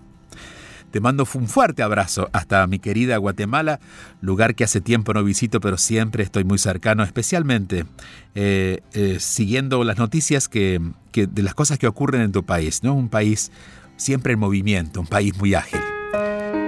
Te 0.96 1.02
mando 1.02 1.28
un 1.34 1.50
fuerte 1.50 1.84
abrazo 1.84 2.30
hasta 2.32 2.66
mi 2.68 2.80
querida 2.80 3.18
Guatemala, 3.18 3.82
lugar 4.22 4.56
que 4.56 4.64
hace 4.64 4.80
tiempo 4.80 5.14
no 5.14 5.26
visito, 5.26 5.60
pero 5.60 5.78
siempre 5.78 6.24
estoy 6.24 6.46
muy 6.46 6.58
cercano, 6.58 7.04
especialmente 7.04 7.86
eh, 8.34 8.80
eh, 8.94 9.18
siguiendo 9.20 9.84
las 9.84 9.98
noticias 9.98 10.48
que, 10.48 10.80
que, 11.12 11.28
de 11.28 11.44
las 11.44 11.54
cosas 11.54 11.80
que 11.80 11.88
ocurren 11.88 12.22
en 12.22 12.32
tu 12.32 12.46
país, 12.46 12.82
¿no? 12.82 12.94
Un 12.94 13.10
país 13.10 13.52
siempre 13.98 14.34
en 14.34 14.40
movimiento, 14.40 15.00
un 15.00 15.08
país 15.08 15.38
muy 15.38 15.54
ágil. 15.54 15.80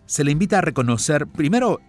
Se 0.05 0.23
le 0.23 0.31
invita 0.31 0.59
a 0.59 0.61
reconocer, 0.61 1.27
primero, 1.27 1.81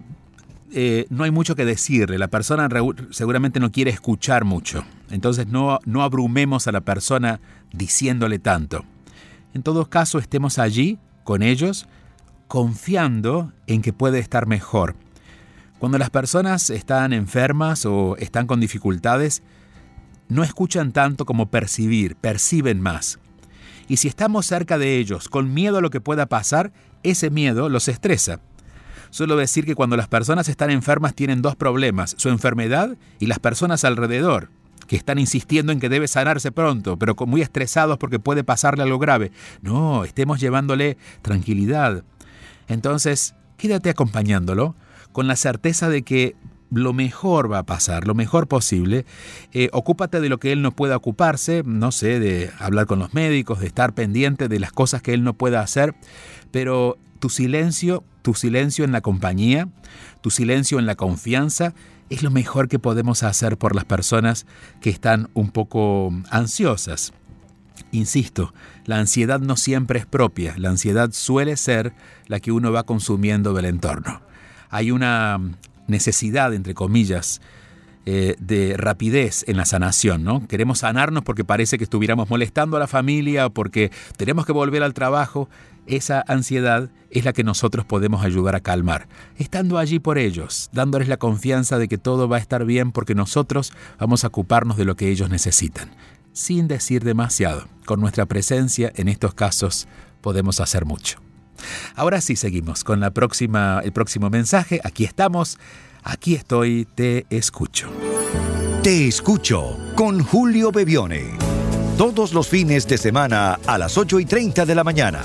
eh, 0.73 1.07
no 1.09 1.23
hay 1.23 1.31
mucho 1.31 1.55
que 1.55 1.65
decirle, 1.65 2.19
la 2.19 2.27
persona 2.27 2.69
seguramente 3.11 3.61
no 3.61 3.71
quiere 3.71 3.93
escuchar 3.93 4.45
mucho, 4.45 4.85
entonces 5.11 5.47
no, 5.47 5.79
no 5.85 6.03
abrumemos 6.03 6.67
a 6.67 6.73
la 6.73 6.81
persona 6.81 7.41
diciéndole 7.73 8.41
tanto. 8.41 8.85
En 9.57 9.63
todo 9.63 9.89
caso, 9.89 10.19
estemos 10.19 10.59
allí 10.59 10.99
con 11.25 11.43
ellos, 11.43 11.87
confiando 12.47 13.55
en 13.67 13.81
que 13.81 13.95
puede 13.95 14.19
estar 14.19 14.47
mejor. 14.47 14.97
Cuando 15.79 15.97
las 15.97 16.11
personas 16.11 16.69
están 16.69 17.15
enfermas 17.15 17.87
o 17.87 18.19
están 18.19 18.47
con 18.47 18.61
dificultades, 18.61 19.43
no 20.29 20.45
escuchan 20.45 20.93
tanto 20.93 21.25
como 21.25 21.47
percibir, 21.51 22.17
perciben 22.17 22.83
más. 22.83 23.19
Y 23.89 23.97
si 23.97 24.09
estamos 24.09 24.45
cerca 24.45 24.77
de 24.77 24.99
ellos 24.99 25.31
con 25.31 25.55
miedo 25.55 25.79
a 25.79 25.81
lo 25.81 25.89
que 25.89 26.03
pueda 26.03 26.27
pasar, 26.27 26.71
ese 27.03 27.31
miedo 27.31 27.71
los 27.71 27.89
estresa. 27.89 28.41
Suelo 29.09 29.37
decir 29.37 29.65
que 29.65 29.75
cuando 29.75 29.97
las 29.97 30.07
personas 30.07 30.51
están 30.51 30.69
enfermas 30.69 31.15
tienen 31.15 31.41
dos 31.41 31.57
problemas, 31.57 32.15
su 32.19 32.29
enfermedad 32.29 32.99
y 33.21 33.25
las 33.25 33.39
personas 33.39 33.85
alrededor 33.85 34.51
que 34.87 34.97
están 34.97 35.19
insistiendo 35.19 35.73
en 35.73 35.81
que 35.81 35.89
debe 35.89 36.09
sanarse 36.09 36.53
pronto, 36.53 36.99
pero 36.99 37.15
muy 37.27 37.43
estresados 37.43 37.99
porque 37.99 38.19
puede 38.19 38.45
pasarle 38.45 38.83
algo 38.83 38.99
grave. 38.99 39.33
No, 39.63 40.05
estemos 40.05 40.41
llevándole 40.41 40.97
tranquilidad. 41.23 42.05
Entonces, 42.69 43.35
quédate 43.57 43.91
acompañándolo 43.91 44.75
con 45.13 45.27
la 45.27 45.37
certeza 45.37 45.89
de 45.89 46.03
que 46.03 46.37
lo 46.71 46.93
mejor 46.93 47.51
va 47.51 47.59
a 47.59 47.67
pasar, 47.67 48.07
lo 48.07 48.15
mejor 48.15 48.49
posible. 48.49 49.07
Eh, 49.53 49.69
ocúpate 49.73 50.21
de 50.21 50.29
lo 50.29 50.39
que 50.39 50.53
él 50.53 50.63
no 50.63 50.73
pueda 50.73 50.97
ocuparse, 50.97 51.63
no 51.65 51.93
sé, 51.93 52.19
de 52.19 52.51
hablar 52.59 52.87
con 52.87 52.99
los 52.99 53.15
médicos, 53.15 53.61
de 53.61 53.67
estar 53.67 53.95
pendiente 53.95 54.49
de 54.49 54.61
las 54.61 54.73
cosas 54.73 55.03
que 55.03 55.15
él 55.15 55.23
no 55.23 55.35
pueda 55.35 55.61
hacer, 55.61 55.95
pero 56.51 56.99
tu 57.19 57.31
silencio, 57.31 58.05
tu 58.23 58.35
silencio 58.35 58.85
en 58.85 58.93
la 58.93 59.01
compañía, 59.01 59.69
tu 60.21 60.31
silencio 60.31 60.79
en 60.79 60.87
la 60.87 60.97
confianza, 60.97 61.75
es 62.11 62.23
lo 62.23 62.31
mejor 62.31 62.69
que 62.69 62.79
podemos 62.79 63.23
hacer 63.23 63.57
por 63.59 63.75
las 63.75 63.85
personas 63.85 64.47
que 64.81 64.91
están 64.91 65.29
un 65.35 65.51
poco 65.51 66.13
ansiosas. 66.31 67.13
Insisto, 67.93 68.53
la 68.85 68.99
ansiedad 68.99 69.41
no 69.41 69.57
siempre 69.57 69.99
es 69.99 70.07
propia, 70.07 70.55
la 70.59 70.71
ansiedad 70.71 71.11
suele 71.13 71.57
ser 71.57 71.93
la 72.27 72.41
que 72.41 72.53
uno 72.53 72.73
va 72.73 72.85
consumiendo 72.85 73.53
del 73.55 73.67
entorno. 73.67 74.21
Hay 74.71 74.91
una 74.91 75.41
necesidad, 75.87 76.53
entre 76.55 76.75
comillas, 76.75 77.41
eh, 78.09 78.37
de 78.39 78.77
rapidez 78.77 79.45
en 79.49 79.57
la 79.57 79.65
sanación, 79.65 80.23
¿no? 80.23 80.47
Queremos 80.47 80.79
sanarnos 80.79 81.25
porque 81.25 81.45
parece 81.45 81.77
que 81.77 81.83
estuviéramos 81.83 82.31
molestando 82.31 82.77
a 82.77 82.81
la 82.81 82.87
familia 82.87 83.49
porque 83.49 83.91
tenemos 84.17 84.47
que 84.47 84.53
volver 84.53 84.85
al 84.85 84.95
trabajo. 84.95 85.49
Esa 85.89 86.23
ansiedad 86.29 86.89
es 87.11 87.25
la 87.25 87.33
que 87.33 87.43
nosotros 87.43 87.85
podemos 87.85 88.25
ayudar 88.25 88.55
a 88.55 88.61
calmar, 88.61 89.09
estando 89.39 89.77
allí 89.77 89.99
por 89.99 90.19
ellos, 90.19 90.71
dándoles 90.73 91.09
la 91.09 91.17
confianza 91.17 91.79
de 91.79 91.89
que 91.89 91.99
todo 91.99 92.29
va 92.29 92.37
a 92.37 92.41
estar 92.41 92.65
bien 92.65 92.93
porque 92.93 93.17
nosotros 93.17 93.73
vamos 93.99 94.23
a 94.23 94.29
ocuparnos 94.29 94.77
de 94.77 94.85
lo 94.85 94.95
que 94.95 95.11
ellos 95.11 95.29
necesitan, 95.29 95.91
sin 96.33 96.69
decir 96.69 97.03
demasiado. 97.03 97.67
Con 97.87 98.01
nuestra 98.01 98.27
presencia 98.27 98.93
en 98.95 99.09
estos 99.09 99.35
casos 99.35 99.89
podemos 100.21 100.61
hacer 100.61 100.85
mucho. 100.85 101.19
Ahora 101.97 102.21
sí 102.21 102.37
seguimos 102.37 102.85
con 102.85 103.01
la 103.01 103.11
próxima, 103.11 103.81
el 103.83 103.93
próximo 103.93 104.31
mensaje. 104.31 104.81
Aquí 104.85 105.05
estamos 105.05 105.59
Aquí 106.09 106.37
estoy, 106.37 106.87
te 106.95 107.27
escucho. 107.31 107.89
Te 108.85 109.09
escucho 109.09 109.77
con 109.97 110.23
Julio 110.23 110.71
Bebione. 110.71 111.33
Todos 111.99 112.33
los 112.33 112.47
fines 112.47 112.87
de 112.87 112.97
semana 112.97 113.59
a 113.67 113.77
las 113.77 113.99
8 113.99 114.21
y 114.21 114.25
30 114.25 114.67
de 114.67 114.75
la 114.77 114.85
mañana. 114.85 115.23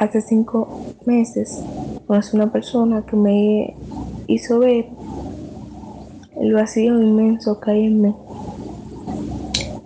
hace 0.02 0.20
cinco 0.20 0.96
meses 1.06 1.62
conocí 2.08 2.34
una 2.34 2.50
persona 2.50 3.06
que 3.06 3.14
me 3.14 3.76
hizo 4.26 4.58
ver 4.58 4.86
el 6.40 6.52
vacío 6.54 7.00
inmenso 7.00 7.60
que 7.60 7.70
hay 7.70 7.86
en 7.86 8.02
mí. 8.02 8.14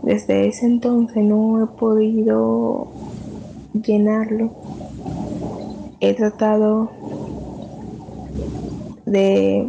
Desde 0.03 0.49
ese 0.49 0.65
entonces 0.65 1.23
no 1.23 1.63
he 1.63 1.67
podido 1.67 2.87
llenarlo. 3.75 4.53
He 6.01 6.15
tratado 6.15 6.89
de 9.05 9.69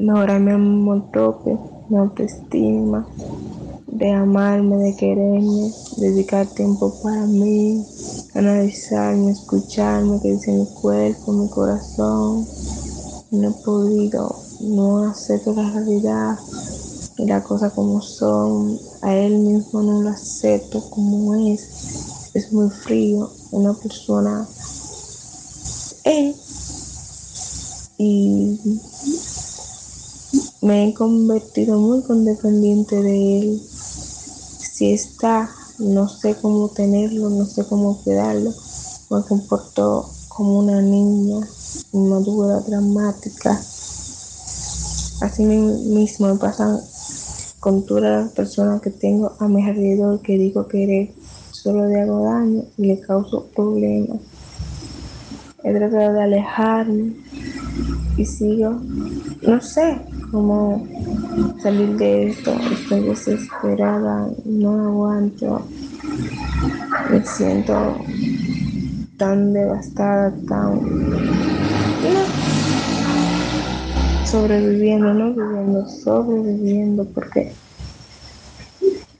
mejorar 0.00 0.40
mi 0.40 0.50
amor 0.50 1.04
propio, 1.12 1.60
mi 1.88 1.96
autoestima, 1.96 3.06
de 3.86 4.10
amarme, 4.10 4.76
de 4.78 4.96
quererme, 4.96 5.70
dedicar 5.96 6.46
tiempo 6.48 6.92
para 7.02 7.24
mí, 7.26 7.84
analizarme, 8.36 9.32
escucharme, 9.32 10.20
que 10.20 10.32
dice 10.32 10.52
mi 10.52 10.66
cuerpo, 10.66 11.32
mi 11.32 11.48
corazón. 11.48 12.46
No 13.30 13.48
he 13.48 13.64
podido 13.64 14.36
no 14.60 15.08
acepto 15.08 15.52
la 15.54 15.70
realidad 15.70 16.38
y 17.18 17.26
las 17.26 17.44
cosas 17.44 17.72
como 17.72 18.00
son. 18.00 18.78
A 19.02 19.14
él 19.14 19.38
mismo 19.38 19.82
no 19.82 20.02
lo 20.02 20.10
acepto 20.10 20.88
como 20.90 21.34
es. 21.34 22.30
Es 22.34 22.52
muy 22.52 22.70
frío, 22.70 23.30
una 23.52 23.72
persona. 23.74 24.46
Él. 26.04 26.34
Y 27.98 28.60
me 30.60 30.88
he 30.88 30.94
convertido 30.94 31.78
muy 31.78 32.02
condependiente 32.02 33.02
de 33.02 33.38
él 33.40 33.62
si 34.76 34.92
está, 34.92 35.48
no 35.78 36.08
sé 36.08 36.36
cómo 36.40 36.68
tenerlo, 36.68 37.28
no 37.30 37.44
sé 37.44 37.64
cómo 37.66 38.02
cuidarlo. 38.02 38.50
Me 39.10 39.22
comportó 39.22 40.08
como 40.28 40.58
una 40.60 40.80
niña 40.80 41.46
inmadura, 41.92 42.60
dramática. 42.60 43.52
Así 45.20 45.44
mismo 45.44 46.28
me 46.28 46.38
pasan 46.38 46.80
con 47.60 47.84
todas 47.84 48.24
las 48.24 48.32
personas 48.32 48.80
que 48.80 48.90
tengo 48.90 49.32
a 49.38 49.48
mi 49.48 49.64
alrededor 49.64 50.20
que 50.20 50.38
digo 50.38 50.68
que 50.68 51.14
solo 51.50 51.86
le 51.86 52.00
hago 52.00 52.22
daño 52.22 52.64
y 52.76 52.86
le 52.86 53.00
causo 53.00 53.46
problemas. 53.54 54.18
He 55.64 55.72
tratado 55.72 56.12
de 56.12 56.22
alejarme 56.22 57.16
y 58.16 58.24
sigo, 58.24 58.80
no 59.42 59.60
sé 59.60 60.00
cómo 60.30 60.86
salir 61.62 61.96
de 61.96 62.28
esto. 62.28 62.52
Estoy 62.72 63.00
desesperada, 63.00 64.28
no 64.44 64.86
aguanto. 64.88 65.62
Me 67.10 67.24
siento 67.24 67.96
tan 69.16 69.52
devastada, 69.52 70.32
tan... 70.48 70.80
Sobreviviendo, 74.24 75.14
no 75.14 75.32
viviendo, 75.32 75.88
sobreviviendo 75.88 77.04
porque 77.14 77.54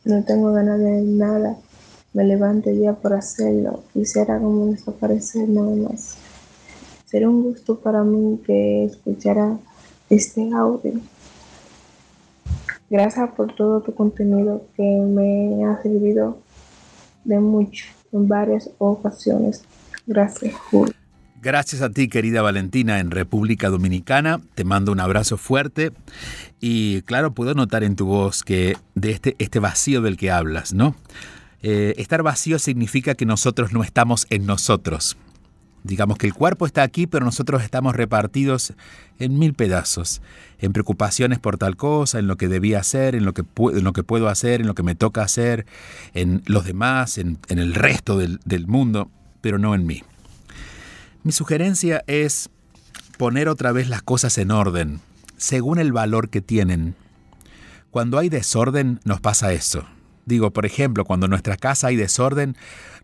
no 0.05 0.23
tengo 0.25 0.53
ganas 0.53 0.81
de 0.81 1.03
nada. 1.03 1.57
Me 2.13 2.25
levanto 2.25 2.71
ya 2.71 2.93
por 2.95 3.15
hacerlo. 3.15 3.85
Quisiera 3.93 4.39
como 4.39 4.67
desaparecer 4.67 5.49
nada 5.49 5.75
más. 5.77 6.17
Sería 7.07 7.29
un 7.29 7.43
gusto 7.45 7.79
para 7.79 8.03
mí 8.03 8.41
que 8.45 8.85
escuchara 8.85 9.59
este 10.11 10.51
audio. 10.55 10.93
Gracias 12.89 13.31
por 13.31 13.55
todo 13.55 13.81
tu 13.81 13.95
contenido 13.95 14.65
que 14.77 14.83
me 14.83 15.65
ha 15.65 15.83
servido 15.83 16.39
de 17.25 17.41
mucho 17.41 17.87
en 18.13 18.29
varias 18.29 18.71
ocasiones. 18.79 19.65
Gracias, 20.07 20.55
Julio. 20.55 20.95
Gracias 21.43 21.83
a 21.83 21.91
ti, 21.91 22.09
querida 22.09 22.43
Valentina, 22.43 22.99
en 22.99 23.11
República 23.11 23.69
Dominicana. 23.69 24.41
Te 24.55 24.65
mando 24.65 24.93
un 24.93 25.01
abrazo 25.01 25.37
fuerte. 25.37 25.93
Y 26.61 27.03
claro, 27.03 27.33
puedo 27.35 27.55
notar 27.55 27.85
en 27.85 27.95
tu 27.95 28.07
voz 28.07 28.43
que 28.43 28.77
de 28.95 29.11
este, 29.11 29.37
este 29.39 29.59
vacío 29.59 30.01
del 30.01 30.17
que 30.17 30.31
hablas, 30.31 30.73
¿no? 30.73 30.95
Eh, 31.63 31.95
estar 31.99 32.23
vacío 32.23 32.59
significa 32.59 33.15
que 33.15 33.27
nosotros 33.27 33.73
no 33.73 33.83
estamos 33.83 34.27
en 34.31 34.47
nosotros. 34.47 35.17
Digamos 35.87 36.19
que 36.19 36.27
el 36.27 36.35
cuerpo 36.35 36.67
está 36.67 36.83
aquí, 36.83 37.07
pero 37.07 37.25
nosotros 37.25 37.63
estamos 37.63 37.95
repartidos 37.95 38.75
en 39.19 39.39
mil 39.39 39.55
pedazos, 39.55 40.21
en 40.59 40.73
preocupaciones 40.73 41.39
por 41.39 41.59
tal 41.59 41.77
cosa, 41.77 42.19
en 42.19 42.27
lo 42.27 42.37
que 42.37 42.49
debía 42.49 42.81
hacer, 42.81 43.15
en 43.15 43.25
lo 43.25 43.33
que, 43.35 43.45
en 43.73 43.85
lo 43.85 43.93
que 43.93 44.03
puedo 44.03 44.29
hacer, 44.29 44.61
en 44.61 44.67
lo 44.67 44.75
que 44.75 44.83
me 44.83 44.97
toca 44.97 45.23
hacer, 45.23 45.65
en 46.13 46.43
los 46.47 46.65
demás, 46.65 47.19
en, 47.19 47.39
el 47.49 47.75
resto 47.75 48.19
del, 48.19 48.41
del 48.45 48.67
mundo, 48.67 49.11
pero 49.41 49.59
no 49.59 49.75
en 49.75 49.87
mí. 49.87 50.03
Mi 51.23 51.33
sugerencia 51.33 52.03
es 52.07 52.51
poner 53.17 53.49
otra 53.49 53.71
vez 53.73 53.89
las 53.89 54.03
cosas 54.03 54.39
en 54.39 54.51
orden, 54.51 55.01
según 55.37 55.79
el 55.79 55.93
valor 55.93 56.31
que 56.31 56.41
tienen. 56.41 56.97
Cuando 57.91 58.19
hay 58.19 58.29
desorden 58.29 59.01
nos 59.05 59.21
pasa 59.21 59.53
eso. 59.53 59.87
Digo, 60.27 60.51
por 60.51 60.67
ejemplo, 60.67 61.05
cuando 61.05 61.27
en 61.27 61.31
nuestra 61.31 61.57
casa 61.57 61.87
hay 61.87 61.97
desorden, 61.97 62.57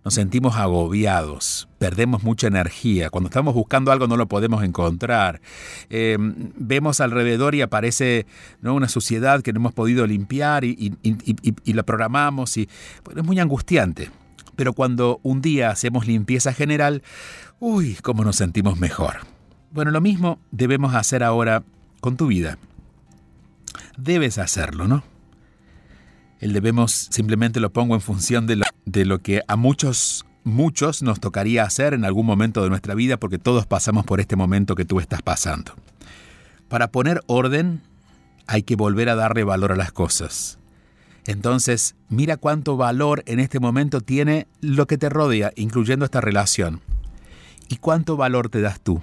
nos 0.05 0.15
sentimos 0.15 0.57
agobiados, 0.57 1.69
perdemos 1.79 2.25
mucha 2.25 2.49
energía. 2.49 3.11
Cuando 3.11 3.29
estamos 3.29 3.55
buscando 3.55 3.93
algo 3.93 4.09
no 4.09 4.17
lo 4.17 4.27
podemos 4.27 4.65
encontrar. 4.65 5.41
Eh, 5.89 6.17
vemos 6.19 7.01
alrededor 7.01 7.55
y 7.55 7.63
aparece 7.63 8.27
¿no? 8.61 8.75
una 8.75 8.89
suciedad 8.89 9.43
que 9.43 9.53
no 9.53 9.61
hemos 9.61 9.73
podido 9.73 10.05
limpiar 10.05 10.65
y, 10.65 10.93
la 11.67 11.85
programamos 11.85 12.57
y 12.57 12.69
es 13.17 13.25
muy 13.25 13.39
angustiante. 13.39 14.11
Pero 14.57 14.73
cuando 14.73 15.21
un 15.23 15.41
día 15.41 15.71
hacemos 15.71 16.09
limpieza 16.09 16.53
general, 16.53 17.05
uy, 17.61 17.97
cómo 18.03 18.25
nos 18.25 18.35
sentimos 18.35 18.81
mejor. 18.81 19.19
Bueno, 19.71 19.93
lo 19.93 20.01
mismo 20.01 20.41
debemos 20.51 20.97
hacer 20.97 21.23
ahora 21.23 21.63
con 22.01 22.17
tu 22.17 22.27
vida. 22.27 22.59
Debes 23.97 24.39
hacerlo, 24.39 24.89
¿no? 24.89 25.12
El 26.43 26.53
debemos 26.53 27.07
simplemente 27.11 27.61
lo 27.61 27.73
pongo 27.73 27.95
en 27.95 28.01
función 28.01 28.49
de 28.49 28.57
lo, 28.57 28.65
de 28.85 29.05
lo 29.05 29.21
que 29.21 29.43
a 29.47 29.55
muchos 29.55 30.27
muchos 30.43 31.01
nos 31.01 31.21
tocaría 31.21 31.63
hacer 31.63 31.95
en 31.95 32.05
algún 32.05 32.27
momento 32.27 32.65
de 32.65 32.69
nuestra 32.69 32.97
vida 32.97 33.17
porque 33.17 33.39
todos 33.39 33.65
pasamos 33.65 34.05
por 34.05 34.19
este 34.19 34.35
momento 34.35 34.75
que 34.75 34.85
tú 34.85 34.99
estás 34.99 35.23
pasando. 35.23 35.73
Para 36.67 36.89
poner 36.89 37.23
orden 37.29 37.81
hay 38.49 38.65
que 38.65 38.75
volver 38.75 39.09
a 39.09 39.15
darle 39.15 39.45
valor 39.45 39.71
a 39.71 39.77
las 39.77 39.93
cosas. 39.93 40.59
Entonces, 41.29 41.95
mira 42.09 42.37
cuánto 42.37 42.77
valor 42.77 43.23
en 43.27 43.39
este 43.39 43.61
momento 43.61 44.01
tiene 44.01 44.49
lo 44.61 44.89
que 44.89 44.99
te 44.99 45.09
rodea, 45.09 45.53
incluyendo 45.55 46.05
esta 46.05 46.21
relación. 46.21 46.81
¿Y 47.69 47.77
cuánto 47.77 48.17
valor 48.17 48.49
te 48.49 48.61
das 48.61 48.81
tú? 48.81 49.01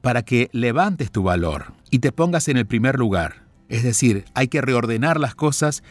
Para 0.00 0.22
que 0.22 0.50
levantes 0.52 1.10
tu 1.10 1.24
valor 1.24 1.72
y 1.90 1.98
te 1.98 2.12
pongas 2.12 2.46
en 2.46 2.58
el 2.58 2.66
primer 2.66 2.96
lugar. 2.96 3.48
Es 3.68 3.82
decir, 3.82 4.24
hay 4.34 4.46
que 4.46 4.60
reordenar 4.60 5.18
las 5.18 5.34
cosas 5.34 5.82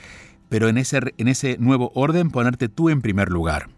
pero 0.49 0.69
en 0.69 0.77
ese, 0.77 0.99
en 1.17 1.27
ese 1.27 1.57
nuevo 1.60 1.91
orden 1.95 2.29
ponerte 2.29 2.69
tú 2.69 2.89
en 2.89 3.01
primer 3.01 3.29
lugar. 3.29 3.69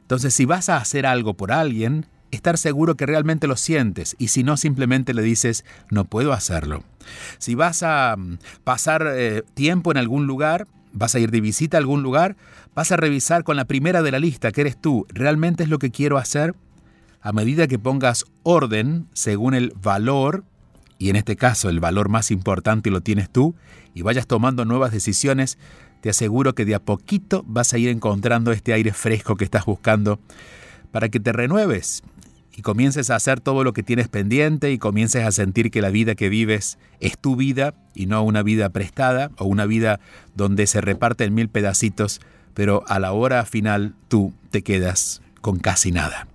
Entonces, 0.00 0.34
si 0.34 0.44
vas 0.44 0.68
a 0.68 0.76
hacer 0.76 1.06
algo 1.06 1.34
por 1.34 1.52
alguien, 1.52 2.06
estar 2.30 2.58
seguro 2.58 2.96
que 2.96 3.06
realmente 3.06 3.46
lo 3.46 3.56
sientes 3.56 4.16
y 4.18 4.28
si 4.28 4.42
no, 4.42 4.56
simplemente 4.56 5.14
le 5.14 5.22
dices, 5.22 5.64
no 5.90 6.04
puedo 6.04 6.32
hacerlo. 6.32 6.82
Si 7.38 7.54
vas 7.54 7.82
a 7.82 8.16
mm, 8.16 8.38
pasar 8.64 9.06
eh, 9.14 9.42
tiempo 9.54 9.90
en 9.90 9.98
algún 9.98 10.26
lugar, 10.26 10.66
vas 10.92 11.14
a 11.14 11.18
ir 11.18 11.30
de 11.30 11.40
visita 11.40 11.76
a 11.76 11.80
algún 11.80 12.02
lugar, 12.02 12.36
vas 12.74 12.92
a 12.92 12.96
revisar 12.96 13.44
con 13.44 13.56
la 13.56 13.66
primera 13.66 14.02
de 14.02 14.10
la 14.10 14.18
lista, 14.18 14.52
que 14.52 14.62
eres 14.62 14.80
tú, 14.80 15.06
¿realmente 15.10 15.62
es 15.62 15.68
lo 15.68 15.78
que 15.78 15.90
quiero 15.90 16.16
hacer? 16.16 16.54
a 17.20 17.32
medida 17.32 17.66
que 17.66 17.78
pongas 17.78 18.24
orden 18.42 19.06
según 19.12 19.54
el 19.54 19.72
valor, 19.82 20.44
y 20.98 21.10
en 21.10 21.16
este 21.16 21.36
caso 21.36 21.68
el 21.68 21.80
valor 21.80 22.08
más 22.08 22.30
importante 22.30 22.90
lo 22.90 23.00
tienes 23.00 23.30
tú, 23.30 23.54
y 23.94 24.02
vayas 24.02 24.26
tomando 24.26 24.64
nuevas 24.64 24.92
decisiones, 24.92 25.58
te 26.00 26.10
aseguro 26.10 26.54
que 26.54 26.64
de 26.64 26.74
a 26.74 26.80
poquito 26.80 27.44
vas 27.46 27.72
a 27.74 27.78
ir 27.78 27.88
encontrando 27.88 28.52
este 28.52 28.72
aire 28.72 28.92
fresco 28.92 29.36
que 29.36 29.44
estás 29.44 29.64
buscando 29.64 30.18
para 30.92 31.08
que 31.08 31.20
te 31.20 31.32
renueves 31.32 32.02
y 32.58 32.62
comiences 32.62 33.10
a 33.10 33.16
hacer 33.16 33.40
todo 33.40 33.62
lo 33.62 33.72
que 33.72 33.84
tienes 33.84 34.08
pendiente 34.08 34.72
y 34.72 34.78
comiences 34.78 35.24
a 35.24 35.30
sentir 35.30 35.70
que 35.70 35.80
la 35.80 35.90
vida 35.90 36.16
que 36.16 36.28
vives 36.28 36.78
es 36.98 37.16
tu 37.16 37.36
vida 37.36 37.74
y 37.94 38.06
no 38.06 38.22
una 38.24 38.42
vida 38.42 38.68
prestada 38.70 39.30
o 39.38 39.44
una 39.44 39.64
vida 39.64 40.00
donde 40.34 40.66
se 40.66 40.80
reparte 40.80 41.24
en 41.24 41.34
mil 41.34 41.48
pedacitos, 41.48 42.20
pero 42.54 42.82
a 42.88 42.98
la 42.98 43.12
hora 43.12 43.44
final 43.44 43.94
tú 44.08 44.32
te 44.50 44.62
quedas 44.62 45.22
con 45.40 45.60
casi 45.60 45.92
nada. 45.92 46.26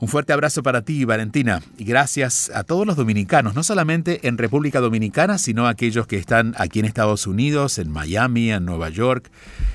Un 0.00 0.06
fuerte 0.06 0.32
abrazo 0.32 0.62
para 0.62 0.82
ti, 0.82 1.04
Valentina, 1.04 1.60
y 1.76 1.82
gracias 1.82 2.52
a 2.54 2.62
todos 2.62 2.86
los 2.86 2.94
dominicanos, 2.94 3.56
no 3.56 3.64
solamente 3.64 4.28
en 4.28 4.38
República 4.38 4.78
Dominicana, 4.80 5.38
sino 5.38 5.66
a 5.66 5.70
aquellos 5.70 6.06
que 6.06 6.16
están 6.16 6.54
aquí 6.56 6.78
en 6.78 6.84
Estados 6.84 7.26
Unidos, 7.26 7.78
en 7.78 7.90
Miami, 7.90 8.52
en 8.52 8.64
Nueva 8.64 8.90
York, 8.90 9.28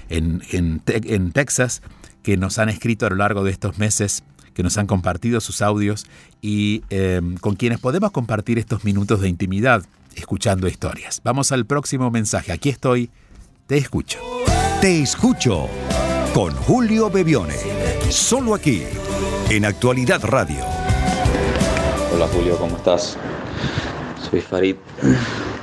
en, 0.07 0.41
en, 0.51 1.31
Texas, 1.31 1.81
que 2.21 2.37
nos 2.37 2.57
han 2.57 2.69
escrito 2.69 3.05
a 3.05 3.09
lo 3.09 3.17
largo 3.17 3.43
de 3.43 3.51
estos 3.51 3.77
meses, 3.79 4.23
que 4.53 4.63
nos 4.63 4.77
han 4.77 4.87
compartido 4.87 5.41
sus 5.41 5.61
audios 5.61 6.05
y 6.41 6.83
em, 6.89 7.35
con 7.35 7.55
quienes 7.57 7.79
podemos 7.79 8.11
compartir 8.11 8.57
estos 8.59 8.85
minutos 8.85 9.19
de 9.19 9.27
intimidad 9.27 9.83
escuchando 10.15 10.69
historias. 10.69 11.19
Vamos 11.25 11.51
al 11.51 11.65
próximo 11.65 12.11
mensaje. 12.11 12.53
Aquí 12.53 12.69
estoy, 12.69 13.09
te 13.67 13.75
escucho. 13.75 14.19
Te 14.79 15.01
escucho 15.01 15.67
con 16.33 16.53
Julio 16.53 17.09
Bebione, 17.09 17.57
solo 18.09 18.55
aquí 18.55 18.83
en 19.55 19.65
Actualidad 19.65 20.19
Radio. 20.23 20.65
Hola 22.11 22.27
Julio, 22.27 22.57
¿cómo 22.57 22.75
estás? 22.75 23.15
Soy 24.19 24.41
Farid, 24.41 24.77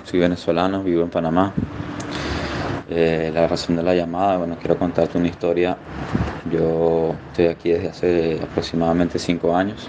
soy 0.05 0.21
venezolano, 0.21 0.85
vivo 0.85 1.03
en 1.03 1.11
Panamá. 1.11 1.53
Eh, 2.89 3.33
la 3.35 3.49
razón 3.49 3.75
de 3.75 3.83
la 3.83 3.93
llamada, 3.93 4.37
bueno, 4.37 4.57
quiero 4.61 4.79
contarte 4.79 5.19
una 5.19 5.27
historia. 5.27 5.77
Yo 6.53 7.17
estoy 7.31 7.47
aquí 7.49 7.71
desde 7.73 7.89
hace 7.89 8.41
aproximadamente 8.41 9.19
cinco 9.19 9.57
años. 9.57 9.89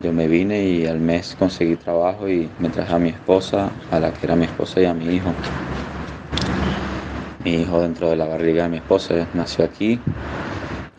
Yo 0.00 0.12
me 0.12 0.28
vine 0.28 0.62
y 0.62 0.86
al 0.86 1.00
mes 1.00 1.34
conseguí 1.38 1.76
trabajo 1.76 2.28
y 2.28 2.50
me 2.58 2.68
traje 2.68 2.92
a 2.92 2.98
mi 2.98 3.08
esposa, 3.08 3.70
a 3.90 3.98
la 3.98 4.12
que 4.12 4.26
era 4.26 4.36
mi 4.36 4.44
esposa 4.44 4.78
y 4.78 4.84
a 4.84 4.92
mi 4.92 5.14
hijo. 5.14 5.32
Mi 7.44 7.62
hijo 7.62 7.80
dentro 7.80 8.10
de 8.10 8.16
la 8.16 8.26
barriga 8.26 8.64
de 8.64 8.68
mi 8.68 8.76
esposa 8.76 9.26
nació 9.32 9.64
aquí 9.64 9.98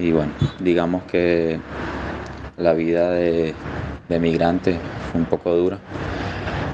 y 0.02 0.12
bueno, 0.12 0.34
digamos 0.60 1.06
que 1.06 1.68
la 2.58 2.74
vida 2.74 3.12
de, 3.12 3.56
de 4.08 4.20
migrante 4.20 4.92
fue 5.00 5.22
un 5.22 5.28
poco 5.28 5.56
dura. 5.56 5.86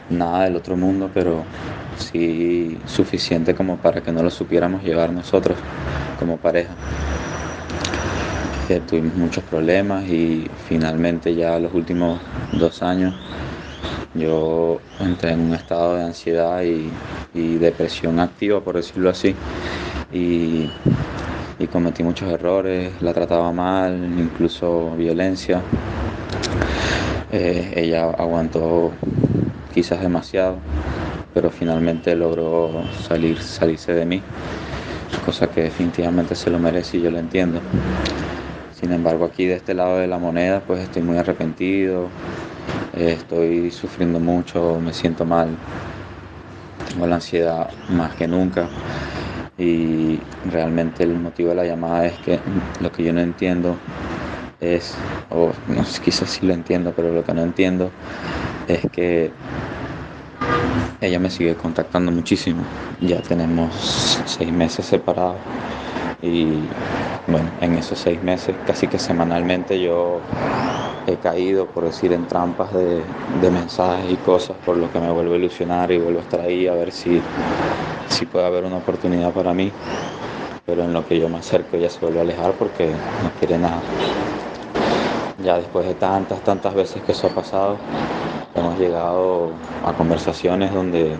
Nada 0.10 0.46
del 0.46 0.56
otro 0.58 0.78
mundo, 0.78 1.12
pero 1.14 1.54
sí 1.94 2.84
suficiente 2.86 3.56
como 3.56 3.82
para 3.82 4.02
que 4.04 4.12
no 4.12 4.24
lo 4.24 4.30
supiéramos 4.32 4.84
llevar 4.84 5.12
nosotros 5.14 5.66
como 6.16 6.42
pareja. 6.42 6.82
Eh, 8.70 8.82
tuvimos 8.82 9.16
muchos 9.16 9.44
problemas 9.46 10.08
y 10.08 10.52
finalmente 10.56 11.36
ya 11.36 11.60
los 11.60 11.74
últimos 11.74 12.22
dos 12.52 12.82
años 12.82 13.16
yo 14.14 14.88
entré 15.00 15.32
en 15.34 15.42
un 15.42 15.54
estado 15.56 15.96
de 15.96 16.04
ansiedad 16.04 16.64
y, 16.64 17.04
y 17.34 17.58
depresión 17.58 18.20
activa, 18.20 18.64
por 18.64 18.76
decirlo 18.78 19.10
así. 19.10 19.44
Y 20.10 20.74
y 21.60 21.68
cometí 21.68 22.04
muchos 22.04 22.32
errores, 22.32 23.02
la 23.02 23.14
trataba 23.14 23.52
mal, 23.52 23.94
incluso 24.18 24.96
violencia. 24.96 25.62
Eh, 27.32 27.74
ella 27.76 28.12
aguantó 28.12 28.92
quizás 29.74 30.02
demasiado, 30.02 30.58
pero 31.34 31.50
finalmente 31.50 32.16
logró 32.16 32.70
salir, 33.08 33.38
salirse 33.40 33.94
de 33.94 34.06
mí, 34.06 34.22
cosa 35.26 35.48
que 35.48 35.64
definitivamente 35.64 36.36
se 36.36 36.50
lo 36.50 36.60
merece 36.60 36.98
y 36.98 37.02
yo 37.02 37.12
lo 37.12 37.20
entiendo. 37.20 37.60
Sin 38.80 38.92
embargo, 38.92 39.26
aquí 39.26 39.46
de 39.46 39.56
este 39.56 39.74
lado 39.74 39.98
de 39.98 40.08
la 40.08 40.20
moneda, 40.20 40.62
pues 40.62 40.82
estoy 40.82 41.02
muy 41.02 41.18
arrepentido, 41.18 42.08
eh, 42.96 43.16
estoy 43.18 43.72
sufriendo 43.72 44.20
mucho, 44.20 44.80
me 44.80 44.94
siento 44.94 45.26
mal, 45.26 45.50
tengo 46.92 47.08
la 47.08 47.16
ansiedad 47.16 47.68
más 47.90 48.14
que 48.16 48.28
nunca 48.28 48.68
y 49.58 50.30
realmente 50.44 51.04
el 51.04 51.18
motivo 51.18 51.50
de 51.50 51.56
la 51.56 51.66
llamada 51.66 52.06
es 52.08 52.20
que 52.20 52.44
lo 52.80 52.92
que 52.92 53.04
yo 53.04 53.14
no 53.14 53.22
entiendo 53.22 53.86
es, 54.60 55.10
o 55.30 55.64
no, 55.68 55.84
quizás 56.04 56.32
sí 56.32 56.46
lo 56.48 56.54
entiendo, 56.54 56.96
pero 56.96 57.14
lo 57.14 57.24
que 57.24 57.34
no 57.34 57.44
entiendo 57.44 57.98
es 58.68 58.88
que 58.92 59.40
ella 61.00 61.20
me 61.20 61.30
sigue 61.30 61.56
contactando 61.58 62.12
muchísimo. 62.12 62.72
Ya 63.00 63.22
tenemos 63.22 64.24
seis 64.26 64.52
meses 64.54 64.86
separados 64.88 65.46
y 66.22 66.80
bueno, 67.26 67.56
en 67.60 67.78
esos 67.78 68.00
seis 68.00 68.22
meses 68.24 68.60
casi 68.66 68.90
que 68.90 69.00
semanalmente 69.00 69.82
yo 69.82 70.34
he 71.06 71.20
caído, 71.20 71.72
por 71.72 71.86
decir, 71.86 72.14
en 72.14 72.28
trampas 72.28 72.74
de, 72.74 73.18
de 73.28 73.52
mensajes 73.52 74.12
y 74.12 74.20
cosas, 74.20 74.60
por 74.60 74.78
lo 74.78 74.92
que 74.92 75.00
me 75.02 75.12
vuelvo 75.12 75.34
a 75.36 75.38
ilusionar 75.38 75.92
y 75.92 76.00
vuelvo 76.00 76.20
a 76.20 76.24
estar 76.24 76.42
ahí 76.42 76.68
a 76.68 76.76
ver 76.76 76.92
si 76.94 77.32
si 78.10 78.26
puede 78.26 78.46
haber 78.46 78.64
una 78.64 78.78
oportunidad 78.78 79.32
para 79.34 79.54
mí, 79.54 79.72
pero 80.66 80.84
en 80.84 80.94
lo 80.94 81.06
que 81.06 81.20
yo 81.20 81.30
me 81.30 81.38
acerco 81.38 81.78
ella 81.78 81.90
se 81.90 82.00
vuelve 82.00 82.20
a 82.20 82.24
alejar 82.24 82.54
porque 82.54 82.96
no 83.22 83.32
quiere 83.40 83.58
nada. 83.58 83.84
Ya 85.44 85.58
después 85.58 85.86
de 85.88 85.94
tantas, 85.94 86.42
tantas 86.42 86.74
veces 86.74 87.04
que 87.04 87.12
eso 87.12 87.28
ha 87.28 87.30
pasado, 87.30 87.78
hemos 88.56 88.78
llegado 88.80 89.54
a 89.84 89.94
conversaciones 89.94 90.74
donde 90.74 91.18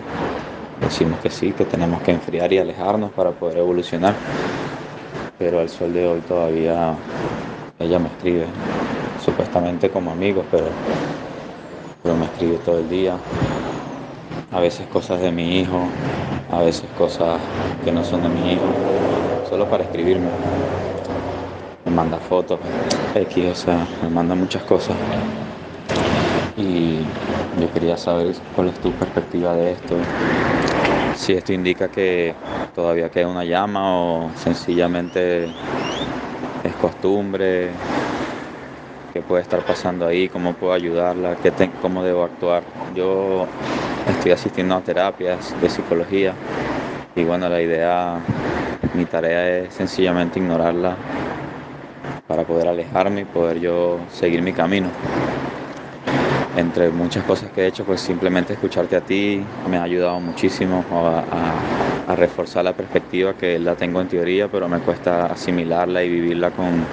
decimos 0.80 1.20
que 1.20 1.30
sí, 1.30 1.52
que 1.52 1.64
tenemos 1.64 2.02
que 2.02 2.12
enfriar 2.12 2.52
y 2.52 2.58
alejarnos 2.58 3.10
para 3.12 3.30
poder 3.30 3.58
evolucionar, 3.58 4.16
pero 5.38 5.60
al 5.60 5.68
sol 5.68 5.92
de 5.92 6.06
hoy 6.06 6.20
todavía 6.20 6.96
ella 7.78 7.98
me 7.98 8.08
escribe, 8.08 8.48
supuestamente 9.16 9.88
como 9.90 10.10
amigos, 10.10 10.44
pero, 10.50 10.72
pero 12.02 12.16
me 12.16 12.26
escribe 12.26 12.58
todo 12.58 12.78
el 12.78 12.88
día, 12.88 13.18
a 14.50 14.60
veces 14.60 14.86
cosas 14.88 15.20
de 15.20 15.30
mi 15.30 15.60
hijo, 15.60 15.88
a 16.50 16.60
veces 16.60 16.90
cosas 16.92 17.40
que 17.84 17.92
no 17.92 18.02
son 18.04 18.22
de 18.22 18.28
mi 18.28 18.52
hijo, 18.52 18.74
solo 19.48 19.68
para 19.68 19.84
escribirme. 19.84 20.30
Me 21.84 21.92
manda 21.92 22.18
fotos, 22.18 22.60
X, 23.14 23.50
o 23.50 23.54
sea, 23.54 23.86
me 24.02 24.08
manda 24.10 24.34
muchas 24.34 24.62
cosas. 24.64 24.96
Y 26.56 27.06
yo 27.56 27.72
quería 27.72 27.96
saber 27.96 28.34
cuál 28.54 28.68
es 28.68 28.80
tu 28.80 28.92
perspectiva 28.92 29.54
de 29.54 29.72
esto. 29.72 29.96
Si 31.14 31.32
esto 31.32 31.52
indica 31.52 31.88
que 31.88 32.34
todavía 32.74 33.10
queda 33.10 33.28
una 33.28 33.44
llama 33.44 33.98
o 33.98 34.30
sencillamente 34.36 35.44
es 36.64 36.76
costumbre, 36.76 37.70
qué 39.12 39.20
puede 39.22 39.42
estar 39.42 39.62
pasando 39.62 40.06
ahí, 40.06 40.28
cómo 40.28 40.52
puedo 40.54 40.72
ayudarla, 40.72 41.36
qué 41.36 41.52
cómo 41.80 42.02
debo 42.02 42.22
actuar. 42.24 42.62
Yo 42.94 43.46
estoy 44.06 44.32
asistiendo 44.32 44.74
a 44.74 44.82
terapias 44.82 45.54
de 45.60 45.68
psicología 45.68 46.34
y 47.14 47.24
bueno, 47.24 47.48
la 47.48 47.60
idea, 47.60 48.22
mi 48.94 49.04
tarea 49.06 49.64
es 49.64 49.74
sencillamente 49.74 50.38
ignorarla 50.38 50.96
para 52.28 52.44
poder 52.44 52.68
alejarme 52.68 53.22
y 53.22 53.24
poder 53.24 53.58
yo 53.58 54.06
seguir 54.08 54.42
mi 54.42 54.52
camino. 54.52 54.92
Entre 56.54 56.90
muchas 56.90 57.24
cosas 57.24 57.50
que 57.50 57.62
he 57.62 57.66
hecho, 57.66 57.84
pues 57.84 58.00
simplemente 58.00 58.52
escucharte 58.52 58.96
a 58.96 59.00
ti 59.00 59.44
me 59.66 59.78
ha 59.78 59.82
ayudado 59.82 60.20
muchísimo 60.20 60.84
a, 60.90 62.14
reforzar 62.14 62.64
la 62.64 62.72
perspectiva 62.72 63.34
que 63.34 63.58
la 63.58 63.76
tengo 63.76 64.00
en 64.00 64.08
teoría, 64.08 64.48
pero 64.48 64.66
me 64.68 64.80
cuesta 64.80 65.26
asimilarla 65.26 66.02
y 66.02 66.08
vivirla 66.08 66.50
con, 66.52 66.88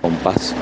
con 0.00 0.18
paz. 0.18 0.56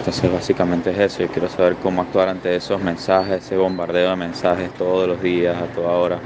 Entonces 0.00 0.32
básicamente 0.32 0.90
es 0.90 0.98
eso, 0.98 1.22
yo 1.22 1.28
quiero 1.28 1.48
saber 1.48 1.76
cómo 1.76 2.00
actuar 2.00 2.30
ante 2.30 2.56
esos 2.56 2.82
mensajes, 2.82 3.44
ese 3.44 3.56
bombardeo 3.56 4.10
de 4.10 4.16
mensajes 4.16 4.72
todos 4.74 5.06
los 5.06 5.22
días, 5.22 5.54
a 5.56 5.66
toda 5.66 5.90
hora. 5.90 6.18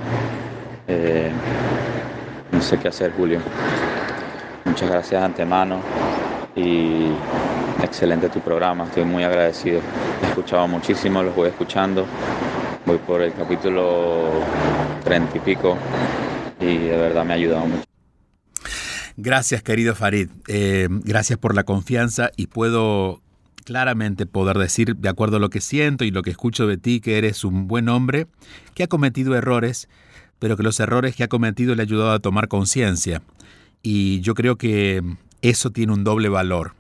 Eh, 0.87 1.31
no 2.53 2.63
sé 2.63 2.79
qué 2.79 2.89
hacer, 2.89 3.13
Julio. 3.17 3.41
Muchas 4.65 4.89
gracias 4.89 5.21
de 5.21 5.27
antemano 5.27 5.81
y 6.55 7.09
excelente 7.83 8.29
tu 8.29 8.41
programa, 8.41 8.85
estoy 8.85 9.05
muy 9.05 9.25
agradecido. 9.25 9.81
He 10.23 10.29
escuchado 10.29 10.69
muchísimo, 10.69 11.23
los 11.23 11.35
voy 11.35 11.49
escuchando. 11.49 12.07
Voy 12.87 12.99
por 12.99 13.23
el 13.23 13.33
capítulo 13.35 14.31
treinta 15.03 15.37
y 15.37 15.41
pico 15.41 15.77
y 16.61 16.79
de 16.79 16.97
verdad 16.97 17.25
me 17.25 17.33
ha 17.33 17.37
ayudado 17.37 17.67
mucho. 17.67 17.85
Gracias, 19.17 19.63
querido 19.63 19.97
Farid. 19.97 20.29
Eh, 20.47 20.87
gracias 20.91 21.39
por 21.39 21.55
la 21.57 21.65
confianza 21.65 22.31
y 22.37 22.47
puedo 22.47 23.24
claramente 23.65 24.27
poder 24.27 24.59
decir, 24.59 24.97
de 24.97 25.09
acuerdo 25.09 25.39
a 25.39 25.41
lo 25.41 25.51
que 25.51 25.61
siento 25.61 26.05
y 26.05 26.11
lo 26.11 26.23
que 26.23 26.31
escucho 26.31 26.67
de 26.67 26.77
ti, 26.77 27.01
que 27.01 27.19
eres 27.19 27.45
un 27.45 27.67
buen 27.67 27.89
hombre, 27.89 28.27
que 28.75 28.85
ha 28.85 28.87
cometido 28.87 29.35
errores, 29.35 29.89
pero 30.39 30.57
que 30.57 30.63
los 30.63 30.79
errores 30.81 31.17
que 31.17 31.25
ha 31.25 31.29
cometido 31.29 31.75
le 31.75 31.83
ha 31.83 31.85
ayudado 31.85 32.13
a 32.13 32.21
tomar 32.21 32.49
conciencia. 32.49 33.23
Y 33.83 34.21
yo 34.21 34.35
creo 34.35 34.57
que 34.57 35.03
eso 35.43 35.71
tiene 35.71 35.93
un 35.93 36.05
doble 36.05 36.29
valor. 36.29 36.75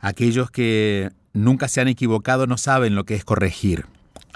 Aquellos 0.00 0.50
que 0.50 1.10
nunca 1.32 1.68
se 1.68 1.80
han 1.80 1.88
equivocado 1.88 2.46
no 2.46 2.58
saben 2.58 2.94
lo 2.94 3.04
que 3.04 3.14
es 3.14 3.24
corregir. 3.24 3.86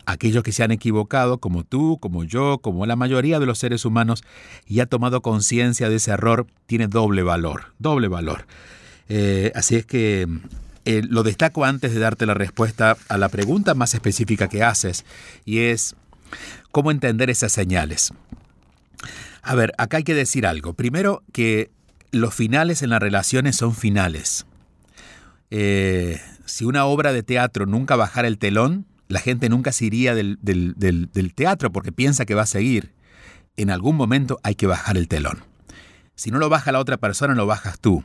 Aquellos 0.06 0.44
que 0.44 0.52
se 0.52 0.62
han 0.62 0.70
equivocado, 0.70 1.38
como 1.38 1.64
tú, 1.64 1.98
como 2.00 2.22
yo, 2.22 2.58
como 2.58 2.86
la 2.86 2.94
mayoría 2.94 3.40
de 3.40 3.46
los 3.46 3.58
seres 3.58 3.84
humanos, 3.84 4.22
y 4.66 4.78
ha 4.78 4.86
tomado 4.86 5.20
conciencia 5.20 5.88
de 5.88 5.96
ese 5.96 6.12
error, 6.12 6.46
tiene 6.66 6.86
doble 6.86 7.24
valor, 7.24 7.72
doble 7.80 8.06
valor. 8.06 8.46
Eh, 9.08 9.50
así 9.56 9.74
es 9.74 9.86
que 9.86 10.28
eh, 10.86 11.02
lo 11.02 11.24
destaco 11.24 11.64
antes 11.64 11.92
de 11.92 12.00
darte 12.00 12.26
la 12.26 12.34
respuesta 12.34 12.96
a 13.08 13.18
la 13.18 13.28
pregunta 13.28 13.74
más 13.74 13.92
específica 13.92 14.48
que 14.48 14.62
haces, 14.62 15.04
y 15.44 15.58
es 15.58 15.96
cómo 16.70 16.92
entender 16.92 17.28
esas 17.28 17.52
señales. 17.52 18.12
A 19.42 19.54
ver, 19.56 19.72
acá 19.78 19.98
hay 19.98 20.04
que 20.04 20.14
decir 20.14 20.46
algo. 20.46 20.74
Primero, 20.74 21.24
que 21.32 21.70
los 22.12 22.34
finales 22.34 22.82
en 22.82 22.90
las 22.90 23.00
relaciones 23.00 23.56
son 23.56 23.74
finales. 23.74 24.46
Eh, 25.50 26.20
si 26.44 26.64
una 26.64 26.84
obra 26.84 27.12
de 27.12 27.24
teatro 27.24 27.66
nunca 27.66 27.96
bajara 27.96 28.28
el 28.28 28.38
telón, 28.38 28.86
la 29.08 29.18
gente 29.18 29.48
nunca 29.48 29.72
se 29.72 29.86
iría 29.86 30.14
del, 30.14 30.38
teatro 31.34 31.72
porque 31.72 31.90
piensa 31.90 32.26
que 32.26 32.34
va 32.34 32.42
a 32.42 32.46
seguir. 32.46 32.92
En 33.56 33.70
algún 33.70 33.96
momento 33.96 34.38
hay 34.44 34.54
que 34.54 34.68
bajar 34.68 34.96
el 34.96 35.08
telón. 35.08 35.42
Si 36.14 36.30
no 36.30 36.38
lo 36.38 36.48
baja 36.48 36.70
la 36.70 36.78
otra 36.78 36.96
persona, 36.96 37.34
lo 37.34 37.46
bajas 37.46 37.80
tú. 37.80 38.04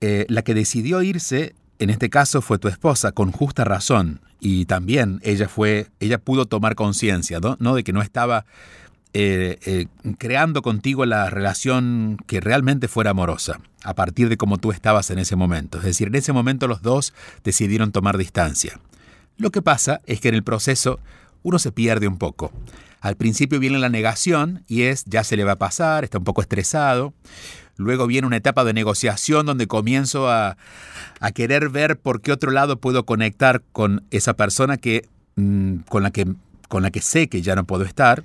Eh, 0.00 0.26
la 0.28 0.42
que 0.42 0.54
decidió 0.54 1.02
irse, 1.02 1.54
en 1.78 1.90
este 1.90 2.10
caso, 2.10 2.42
fue 2.42 2.58
tu 2.58 2.68
esposa, 2.68 3.12
con 3.12 3.32
justa 3.32 3.64
razón. 3.64 4.20
Y 4.40 4.64
también 4.64 5.20
ella 5.22 5.48
fue, 5.48 5.88
ella 6.00 6.18
pudo 6.18 6.46
tomar 6.46 6.74
conciencia, 6.74 7.40
¿no? 7.58 7.74
De 7.74 7.84
que 7.84 7.92
no 7.92 8.00
estaba 8.00 8.46
eh, 9.12 9.58
eh, 9.66 9.86
creando 10.18 10.62
contigo 10.62 11.04
la 11.04 11.28
relación 11.30 12.16
que 12.28 12.40
realmente 12.40 12.86
fuera 12.86 13.10
amorosa, 13.10 13.60
a 13.82 13.94
partir 13.94 14.28
de 14.28 14.36
cómo 14.36 14.56
tú 14.56 14.70
estabas 14.70 15.10
en 15.10 15.18
ese 15.18 15.34
momento. 15.34 15.78
Es 15.78 15.84
decir, 15.84 16.08
en 16.08 16.14
ese 16.14 16.32
momento 16.32 16.68
los 16.68 16.80
dos 16.80 17.12
decidieron 17.42 17.90
tomar 17.90 18.16
distancia. 18.18 18.78
Lo 19.36 19.50
que 19.50 19.62
pasa 19.62 20.00
es 20.06 20.20
que 20.20 20.28
en 20.28 20.36
el 20.36 20.44
proceso 20.44 21.00
uno 21.42 21.58
se 21.58 21.72
pierde 21.72 22.06
un 22.06 22.18
poco. 22.18 22.52
Al 23.00 23.16
principio 23.16 23.58
viene 23.58 23.78
la 23.78 23.88
negación 23.88 24.62
y 24.68 24.82
es 24.82 25.04
ya 25.06 25.24
se 25.24 25.36
le 25.36 25.44
va 25.44 25.52
a 25.52 25.58
pasar, 25.58 26.04
está 26.04 26.18
un 26.18 26.24
poco 26.24 26.42
estresado. 26.42 27.12
Luego 27.80 28.06
viene 28.06 28.26
una 28.26 28.36
etapa 28.36 28.64
de 28.64 28.72
negociación 28.72 29.46
donde 29.46 29.66
comienzo 29.66 30.30
a, 30.30 30.56
a 31.20 31.32
querer 31.32 31.68
ver 31.68 31.98
por 31.98 32.20
qué 32.20 32.32
otro 32.32 32.50
lado 32.50 32.78
puedo 32.78 33.04
conectar 33.06 33.62
con 33.72 34.04
esa 34.10 34.34
persona 34.34 34.76
que, 34.76 35.08
mm, 35.36 35.78
con, 35.88 36.02
la 36.02 36.10
que, 36.10 36.26
con 36.68 36.82
la 36.82 36.90
que 36.90 37.00
sé 37.00 37.28
que 37.28 37.42
ya 37.42 37.54
no 37.54 37.64
puedo 37.64 37.84
estar 37.84 38.22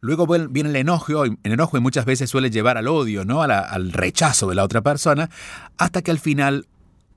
Luego 0.00 0.26
viene 0.26 0.70
el 0.70 0.76
enojo, 0.76 1.24
el 1.24 1.36
enojo 1.42 1.76
y 1.76 1.80
muchas 1.80 2.06
veces 2.06 2.30
suele 2.30 2.50
llevar 2.50 2.78
al 2.78 2.88
odio, 2.88 3.26
¿no? 3.26 3.42
al 3.42 3.92
rechazo 3.92 4.48
de 4.48 4.54
la 4.54 4.64
otra 4.64 4.80
persona, 4.80 5.28
hasta 5.76 6.00
que 6.00 6.10
al 6.10 6.18
final 6.18 6.66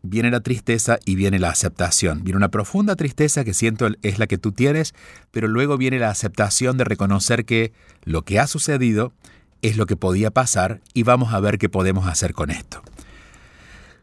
viene 0.01 0.29
la 0.29 0.41
tristeza 0.41 0.99
y 1.05 1.15
viene 1.15 1.39
la 1.39 1.49
aceptación. 1.49 2.25
Viene 2.25 2.35
una 2.35 2.49
profunda 2.49 2.97
tristeza 2.97 3.45
que 3.45 3.53
siento 3.53 3.87
es 4.01 4.19
la 4.19 4.27
que 4.27 4.37
tú 4.37 4.51
tienes, 4.51 4.93
pero 5.31 5.47
luego 5.47 5.77
viene 5.77 5.97
la 5.97 6.09
aceptación 6.09 6.77
de 6.77 6.83
reconocer 6.83 7.45
que 7.45 7.71
lo 8.03 8.23
que 8.23 8.37
ha 8.39 8.47
sucedido 8.47 9.13
es 9.63 9.77
lo 9.77 9.87
que 9.87 9.95
podía 9.95 10.29
pasar 10.29 10.81
y 10.93 11.01
vamos 11.01 11.33
a 11.33 11.39
ver 11.39 11.57
qué 11.57 11.69
podemos 11.69 12.07
hacer 12.07 12.33
con 12.33 12.51
esto. 12.51 12.83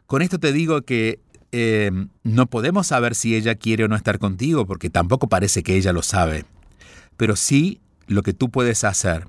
Con 0.07 0.21
esto 0.21 0.39
te 0.39 0.51
digo 0.51 0.81
que 0.81 1.21
eh, 1.53 1.91
no 2.23 2.47
podemos 2.47 2.87
saber 2.87 3.15
si 3.15 3.35
ella 3.35 3.55
quiere 3.55 3.85
o 3.85 3.87
no 3.87 3.95
estar 3.95 4.19
contigo, 4.19 4.65
porque 4.65 4.89
tampoco 4.89 5.29
parece 5.29 5.63
que 5.63 5.75
ella 5.75 5.93
lo 5.93 6.01
sabe, 6.01 6.45
pero 7.15 7.35
sí 7.35 7.79
lo 8.07 8.23
que 8.23 8.33
tú 8.33 8.49
puedes 8.49 8.83
hacer 8.83 9.27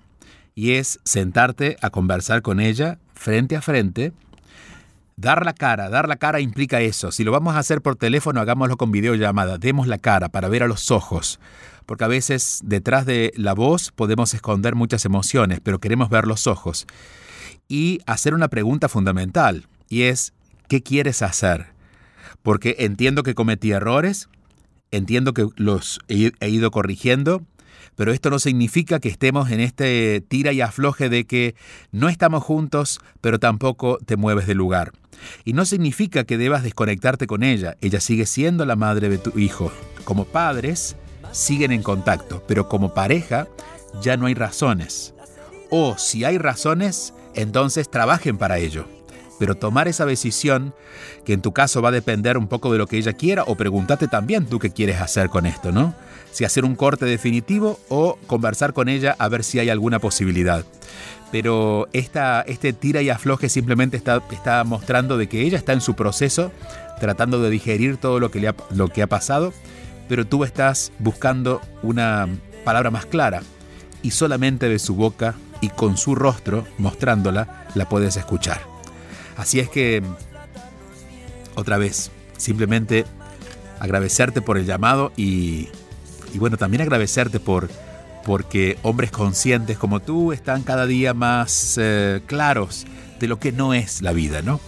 y 0.54 0.72
es 0.72 1.00
sentarte 1.04 1.76
a 1.82 1.90
conversar 1.90 2.42
con 2.42 2.60
ella 2.60 2.98
frente 3.14 3.54
a 3.54 3.62
frente. 3.62 4.12
Dar 5.16 5.44
la 5.44 5.52
cara, 5.52 5.90
dar 5.90 6.08
la 6.08 6.16
cara 6.16 6.40
implica 6.40 6.80
eso. 6.80 7.12
Si 7.12 7.24
lo 7.24 7.32
vamos 7.32 7.54
a 7.54 7.58
hacer 7.58 7.82
por 7.82 7.96
teléfono, 7.96 8.40
hagámoslo 8.40 8.76
con 8.76 8.90
videollamada. 8.92 9.58
Demos 9.58 9.86
la 9.86 9.98
cara 9.98 10.28
para 10.30 10.48
ver 10.48 10.62
a 10.62 10.68
los 10.68 10.90
ojos. 10.90 11.38
Porque 11.86 12.04
a 12.04 12.08
veces 12.08 12.60
detrás 12.64 13.06
de 13.06 13.32
la 13.36 13.54
voz 13.54 13.92
podemos 13.92 14.34
esconder 14.34 14.74
muchas 14.74 15.04
emociones, 15.04 15.60
pero 15.62 15.80
queremos 15.80 16.08
ver 16.10 16.26
los 16.26 16.46
ojos. 16.46 16.86
Y 17.68 18.00
hacer 18.06 18.34
una 18.34 18.48
pregunta 18.48 18.88
fundamental, 18.88 19.66
y 19.88 20.02
es, 20.02 20.32
¿qué 20.68 20.82
quieres 20.82 21.22
hacer? 21.22 21.66
Porque 22.42 22.76
entiendo 22.78 23.22
que 23.22 23.34
cometí 23.34 23.72
errores, 23.72 24.28
entiendo 24.90 25.34
que 25.34 25.46
los 25.56 26.00
he 26.08 26.48
ido 26.48 26.70
corrigiendo, 26.70 27.42
pero 27.96 28.12
esto 28.12 28.30
no 28.30 28.38
significa 28.38 29.00
que 29.00 29.08
estemos 29.08 29.50
en 29.50 29.60
este 29.60 30.20
tira 30.20 30.52
y 30.52 30.60
afloje 30.60 31.08
de 31.08 31.24
que 31.24 31.54
no 31.90 32.08
estamos 32.08 32.42
juntos, 32.42 33.00
pero 33.20 33.38
tampoco 33.38 33.98
te 34.04 34.16
mueves 34.16 34.46
del 34.46 34.58
lugar. 34.58 34.92
Y 35.44 35.52
no 35.52 35.64
significa 35.64 36.24
que 36.24 36.38
debas 36.38 36.62
desconectarte 36.62 37.26
con 37.26 37.42
ella, 37.42 37.76
ella 37.80 38.00
sigue 38.00 38.26
siendo 38.26 38.64
la 38.64 38.76
madre 38.76 39.08
de 39.08 39.18
tu 39.18 39.38
hijo. 39.38 39.72
Como 40.04 40.24
padres, 40.24 40.96
siguen 41.32 41.72
en 41.72 41.82
contacto, 41.82 42.42
pero 42.48 42.68
como 42.68 42.94
pareja, 42.94 43.46
ya 44.02 44.16
no 44.16 44.26
hay 44.26 44.34
razones. 44.34 45.14
O 45.70 45.96
si 45.96 46.24
hay 46.24 46.38
razones, 46.38 47.14
entonces 47.34 47.90
trabajen 47.90 48.36
para 48.36 48.58
ello 48.58 48.86
pero 49.42 49.56
tomar 49.56 49.88
esa 49.88 50.06
decisión, 50.06 50.72
que 51.24 51.32
en 51.32 51.42
tu 51.42 51.52
caso 51.52 51.82
va 51.82 51.88
a 51.88 51.90
depender 51.90 52.38
un 52.38 52.46
poco 52.46 52.70
de 52.70 52.78
lo 52.78 52.86
que 52.86 52.96
ella 52.96 53.14
quiera, 53.14 53.42
o 53.42 53.56
pregúntate 53.56 54.06
también 54.06 54.46
tú 54.46 54.60
qué 54.60 54.70
quieres 54.70 55.00
hacer 55.00 55.30
con 55.30 55.46
esto, 55.46 55.72
¿no? 55.72 55.96
Si 56.32 56.44
hacer 56.44 56.64
un 56.64 56.74
corte 56.74 57.04
definitivo 57.04 57.78
o 57.88 58.18
conversar 58.26 58.72
con 58.72 58.88
ella 58.88 59.14
a 59.18 59.28
ver 59.28 59.44
si 59.44 59.58
hay 59.58 59.70
alguna 59.70 59.98
posibilidad. 59.98 60.64
Pero 61.30 61.88
esta, 61.92 62.42
este 62.42 62.72
tira 62.72 63.00
y 63.00 63.10
afloje 63.10 63.48
simplemente 63.48 63.96
está, 63.96 64.22
está 64.30 64.64
mostrando 64.64 65.16
de 65.16 65.28
que 65.28 65.42
ella 65.42 65.56
está 65.56 65.72
en 65.72 65.80
su 65.80 65.94
proceso, 65.94 66.52
tratando 67.00 67.40
de 67.40 67.50
digerir 67.50 67.96
todo 67.96 68.20
lo 68.20 68.30
que, 68.30 68.46
ha, 68.48 68.54
lo 68.74 68.88
que 68.88 69.02
ha 69.02 69.06
pasado, 69.06 69.52
pero 70.08 70.26
tú 70.26 70.44
estás 70.44 70.92
buscando 70.98 71.60
una 71.82 72.28
palabra 72.64 72.90
más 72.90 73.06
clara 73.06 73.42
y 74.02 74.10
solamente 74.10 74.68
de 74.68 74.78
su 74.78 74.94
boca 74.94 75.34
y 75.60 75.68
con 75.68 75.96
su 75.96 76.14
rostro 76.14 76.66
mostrándola 76.76 77.66
la 77.74 77.88
puedes 77.88 78.16
escuchar. 78.16 78.60
Así 79.36 79.60
es 79.60 79.70
que, 79.70 80.02
otra 81.54 81.78
vez, 81.78 82.10
simplemente 82.36 83.06
agradecerte 83.80 84.42
por 84.42 84.58
el 84.58 84.66
llamado 84.66 85.12
y, 85.16 85.68
bueno, 86.38 86.56
también 86.56 86.82
agradecerte 86.82 87.40
por 87.40 87.68
porque 88.24 88.78
hombres 88.82 89.10
conscientes 89.10 89.78
como 89.78 90.00
tú 90.00 90.32
están 90.32 90.62
cada 90.62 90.86
día 90.86 91.12
más 91.12 91.76
eh, 91.80 92.20
claros 92.26 92.86
de 93.18 93.26
lo 93.26 93.38
que 93.38 93.52
no 93.52 93.74
es 93.74 94.02
la 94.02 94.12
vida, 94.12 94.42
¿no? 94.42 94.60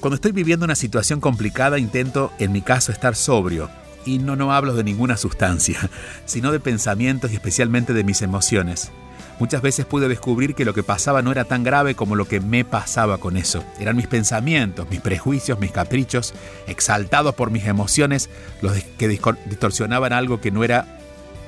Cuando 0.00 0.16
estoy 0.16 0.32
viviendo 0.32 0.64
una 0.64 0.74
situación 0.74 1.20
complicada 1.20 1.78
intento, 1.78 2.32
en 2.38 2.52
mi 2.52 2.62
caso, 2.62 2.92
estar 2.92 3.14
sobrio. 3.16 3.70
Y 4.04 4.18
no, 4.18 4.36
no 4.36 4.52
hablo 4.52 4.74
de 4.74 4.84
ninguna 4.84 5.16
sustancia, 5.16 5.78
sino 6.26 6.52
de 6.52 6.60
pensamientos 6.60 7.32
y 7.32 7.34
especialmente 7.34 7.92
de 7.92 8.04
mis 8.04 8.22
emociones. 8.22 8.92
Muchas 9.38 9.60
veces 9.60 9.84
pude 9.84 10.08
descubrir 10.08 10.54
que 10.54 10.64
lo 10.64 10.72
que 10.72 10.82
pasaba 10.82 11.20
no 11.20 11.30
era 11.30 11.44
tan 11.44 11.62
grave 11.62 11.94
como 11.94 12.16
lo 12.16 12.26
que 12.26 12.40
me 12.40 12.64
pasaba 12.64 13.18
con 13.18 13.36
eso. 13.36 13.62
Eran 13.78 13.96
mis 13.96 14.06
pensamientos, 14.06 14.88
mis 14.90 15.00
prejuicios, 15.00 15.58
mis 15.58 15.72
caprichos, 15.72 16.32
exaltados 16.66 17.34
por 17.34 17.50
mis 17.50 17.66
emociones, 17.66 18.30
los 18.62 18.72
que 18.98 19.08
distorsionaban 19.08 20.14
algo 20.14 20.40
que 20.40 20.50
no 20.50 20.64
era 20.64 20.86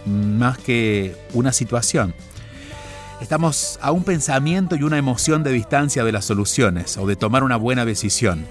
más 0.05 0.59
que 0.59 1.17
una 1.33 1.53
situación. 1.53 2.15
Estamos 3.23 3.79
a 3.83 3.91
un 3.91 4.05
pensamiento 4.05 4.77
y 4.77 4.83
una 4.83 4.99
emoción 4.99 5.43
de 5.43 5.51
distancia 5.51 6.05
de 6.05 6.13
las 6.13 6.27
soluciones 6.27 6.97
o 6.99 7.07
de 7.07 7.17
tomar 7.17 7.43
una 7.43 7.57
buena 7.57 7.85
decisión. 7.85 8.47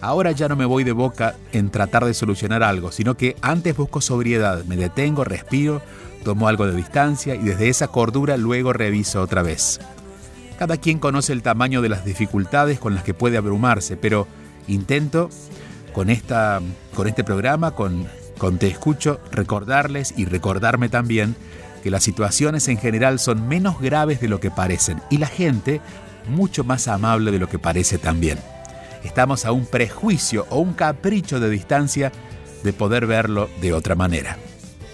Ahora 0.00 0.32
ya 0.32 0.48
no 0.48 0.56
me 0.56 0.64
voy 0.64 0.84
de 0.84 0.92
boca 0.92 1.36
en 1.52 1.70
tratar 1.70 2.04
de 2.04 2.14
solucionar 2.14 2.62
algo, 2.62 2.92
sino 2.92 3.16
que 3.16 3.36
antes 3.40 3.76
busco 3.76 4.00
sobriedad, 4.00 4.64
me 4.64 4.76
detengo, 4.76 5.24
respiro, 5.24 5.80
Tomo 6.24 6.48
algo 6.48 6.66
de 6.66 6.76
distancia 6.76 7.34
y 7.34 7.40
desde 7.40 7.68
esa 7.68 7.88
cordura 7.88 8.36
luego 8.36 8.72
reviso 8.72 9.20
otra 9.20 9.42
vez. 9.42 9.80
Cada 10.58 10.76
quien 10.76 10.98
conoce 10.98 11.32
el 11.32 11.42
tamaño 11.42 11.82
de 11.82 11.88
las 11.88 12.04
dificultades 12.04 12.78
con 12.78 12.94
las 12.94 13.02
que 13.02 13.14
puede 13.14 13.36
abrumarse, 13.36 13.96
pero 13.96 14.28
intento 14.68 15.30
con, 15.92 16.10
esta, 16.10 16.60
con 16.94 17.08
este 17.08 17.24
programa, 17.24 17.72
con, 17.72 18.06
con 18.38 18.58
Te 18.58 18.68
Escucho, 18.68 19.20
recordarles 19.32 20.14
y 20.16 20.24
recordarme 20.24 20.88
también 20.88 21.34
que 21.82 21.90
las 21.90 22.04
situaciones 22.04 22.68
en 22.68 22.78
general 22.78 23.18
son 23.18 23.48
menos 23.48 23.80
graves 23.80 24.20
de 24.20 24.28
lo 24.28 24.40
que 24.40 24.50
parecen 24.50 25.02
y 25.10 25.18
la 25.18 25.26
gente 25.26 25.80
mucho 26.28 26.62
más 26.64 26.86
amable 26.86 27.32
de 27.32 27.38
lo 27.38 27.48
que 27.48 27.58
parece 27.58 27.98
también. 27.98 28.38
Estamos 29.02 29.44
a 29.44 29.52
un 29.52 29.66
prejuicio 29.66 30.46
o 30.50 30.60
un 30.60 30.74
capricho 30.74 31.40
de 31.40 31.50
distancia 31.50 32.12
de 32.62 32.72
poder 32.72 33.06
verlo 33.06 33.50
de 33.60 33.72
otra 33.72 33.96
manera. 33.96 34.38